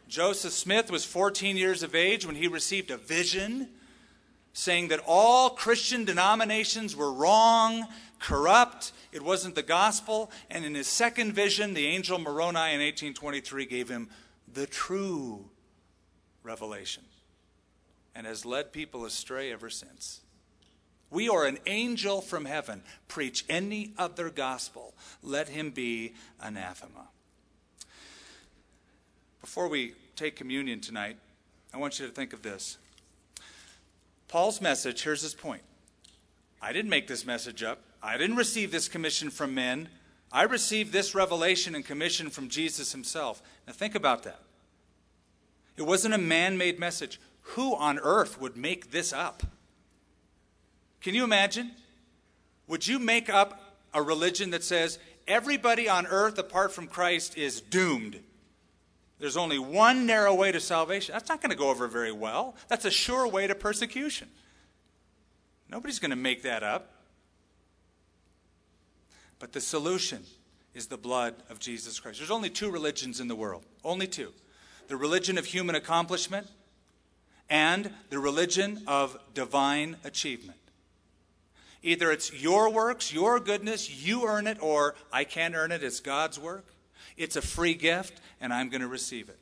Joseph 0.07 0.53
Smith 0.53 0.89
was 0.91 1.03
14 1.03 1.57
years 1.57 1.83
of 1.83 1.95
age 1.95 2.25
when 2.25 2.35
he 2.35 2.47
received 2.47 2.91
a 2.91 2.97
vision 2.97 3.67
saying 4.53 4.89
that 4.89 5.01
all 5.05 5.51
Christian 5.51 6.05
denominations 6.05 6.95
were 6.95 7.11
wrong, 7.11 7.87
corrupt, 8.19 8.91
it 9.11 9.21
wasn't 9.21 9.55
the 9.55 9.63
gospel. 9.63 10.31
And 10.49 10.65
in 10.65 10.75
his 10.75 10.87
second 10.87 11.33
vision, 11.33 11.73
the 11.73 11.87
angel 11.87 12.19
Moroni 12.19 12.73
in 12.73 12.79
1823 12.79 13.65
gave 13.65 13.89
him 13.89 14.09
the 14.53 14.67
true 14.67 15.45
revelation 16.43 17.03
and 18.15 18.27
has 18.27 18.45
led 18.45 18.73
people 18.73 19.05
astray 19.05 19.51
ever 19.51 19.69
since. 19.69 20.21
We 21.09 21.27
are 21.27 21.45
an 21.45 21.59
angel 21.65 22.21
from 22.21 22.45
heaven. 22.45 22.83
Preach 23.07 23.43
any 23.49 23.91
other 23.97 24.29
gospel. 24.29 24.93
Let 25.21 25.49
him 25.49 25.71
be 25.71 26.13
anathema. 26.39 27.09
Before 29.41 29.67
we 29.67 29.93
take 30.15 30.35
communion 30.35 30.79
tonight, 30.79 31.17
I 31.73 31.77
want 31.77 31.99
you 31.99 32.07
to 32.07 32.11
think 32.11 32.31
of 32.31 32.41
this. 32.41 32.77
Paul's 34.31 34.61
message, 34.61 35.03
here's 35.03 35.21
his 35.21 35.33
point. 35.33 35.61
I 36.61 36.71
didn't 36.71 36.89
make 36.89 37.05
this 37.05 37.25
message 37.25 37.63
up. 37.63 37.79
I 38.01 38.17
didn't 38.17 38.37
receive 38.37 38.71
this 38.71 38.87
commission 38.87 39.29
from 39.29 39.53
men. 39.53 39.89
I 40.31 40.43
received 40.43 40.93
this 40.93 41.13
revelation 41.13 41.75
and 41.75 41.85
commission 41.85 42.29
from 42.29 42.47
Jesus 42.47 42.93
himself. 42.93 43.41
Now 43.67 43.73
think 43.73 43.93
about 43.93 44.23
that. 44.23 44.39
It 45.75 45.81
wasn't 45.81 46.13
a 46.13 46.17
man 46.17 46.57
made 46.57 46.79
message. 46.79 47.19
Who 47.41 47.75
on 47.75 47.99
earth 47.99 48.39
would 48.39 48.55
make 48.55 48.91
this 48.91 49.11
up? 49.11 49.43
Can 51.01 51.13
you 51.13 51.25
imagine? 51.25 51.71
Would 52.67 52.87
you 52.87 52.99
make 52.99 53.29
up 53.29 53.75
a 53.93 54.01
religion 54.01 54.51
that 54.51 54.63
says 54.63 54.97
everybody 55.27 55.89
on 55.89 56.07
earth 56.07 56.37
apart 56.37 56.71
from 56.71 56.87
Christ 56.87 57.37
is 57.37 57.59
doomed? 57.59 58.21
There's 59.21 59.37
only 59.37 59.59
one 59.59 60.07
narrow 60.07 60.33
way 60.33 60.51
to 60.51 60.59
salvation. 60.59 61.13
That's 61.13 61.29
not 61.29 61.41
going 61.41 61.51
to 61.51 61.55
go 61.55 61.69
over 61.69 61.87
very 61.87 62.11
well. 62.11 62.55
That's 62.69 62.85
a 62.85 62.91
sure 62.91 63.27
way 63.27 63.45
to 63.45 63.53
persecution. 63.53 64.27
Nobody's 65.69 65.99
going 65.99 66.09
to 66.09 66.17
make 66.17 66.41
that 66.41 66.63
up. 66.63 66.91
But 69.37 69.53
the 69.53 69.61
solution 69.61 70.23
is 70.73 70.87
the 70.87 70.97
blood 70.97 71.35
of 71.51 71.59
Jesus 71.59 71.99
Christ. 71.99 72.17
There's 72.17 72.31
only 72.31 72.49
two 72.49 72.71
religions 72.71 73.19
in 73.19 73.27
the 73.27 73.35
world, 73.35 73.63
only 73.83 74.07
two 74.07 74.33
the 74.87 74.97
religion 74.97 75.37
of 75.37 75.45
human 75.45 75.75
accomplishment 75.75 76.47
and 77.47 77.93
the 78.09 78.19
religion 78.19 78.81
of 78.87 79.17
divine 79.35 79.97
achievement. 80.03 80.57
Either 81.83 82.11
it's 82.11 82.33
your 82.33 82.69
works, 82.69 83.13
your 83.13 83.39
goodness, 83.39 84.03
you 84.03 84.25
earn 84.27 84.47
it, 84.47 84.57
or 84.61 84.95
I 85.13 85.23
can't 85.23 85.55
earn 85.55 85.71
it, 85.71 85.83
it's 85.83 85.99
God's 85.99 86.39
work. 86.39 86.65
It's 87.17 87.35
a 87.35 87.41
free 87.41 87.73
gift, 87.73 88.19
and 88.39 88.53
I'm 88.53 88.69
going 88.69 88.81
to 88.81 88.87
receive 88.87 89.29
it. 89.29 89.37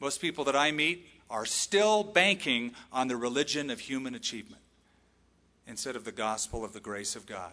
Most 0.00 0.20
people 0.20 0.44
that 0.44 0.56
I 0.56 0.72
meet 0.72 1.06
are 1.30 1.46
still 1.46 2.02
banking 2.02 2.72
on 2.92 3.08
the 3.08 3.16
religion 3.16 3.70
of 3.70 3.80
human 3.80 4.14
achievement 4.14 4.62
instead 5.66 5.96
of 5.96 6.04
the 6.04 6.12
gospel 6.12 6.64
of 6.64 6.72
the 6.72 6.80
grace 6.80 7.16
of 7.16 7.24
God. 7.26 7.52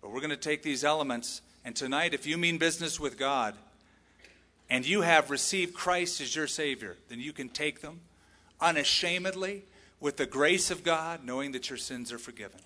But 0.00 0.12
we're 0.12 0.20
going 0.20 0.30
to 0.30 0.36
take 0.36 0.62
these 0.62 0.84
elements, 0.84 1.40
and 1.64 1.74
tonight, 1.74 2.12
if 2.12 2.26
you 2.26 2.36
mean 2.36 2.58
business 2.58 3.00
with 3.00 3.18
God 3.18 3.54
and 4.68 4.86
you 4.86 5.00
have 5.00 5.30
received 5.30 5.74
Christ 5.74 6.20
as 6.20 6.36
your 6.36 6.46
Savior, 6.46 6.96
then 7.08 7.20
you 7.20 7.32
can 7.32 7.48
take 7.48 7.80
them 7.80 8.00
unashamedly 8.60 9.64
with 10.00 10.18
the 10.18 10.26
grace 10.26 10.70
of 10.70 10.84
God, 10.84 11.24
knowing 11.24 11.52
that 11.52 11.70
your 11.70 11.78
sins 11.78 12.12
are 12.12 12.18
forgiven. 12.18 12.60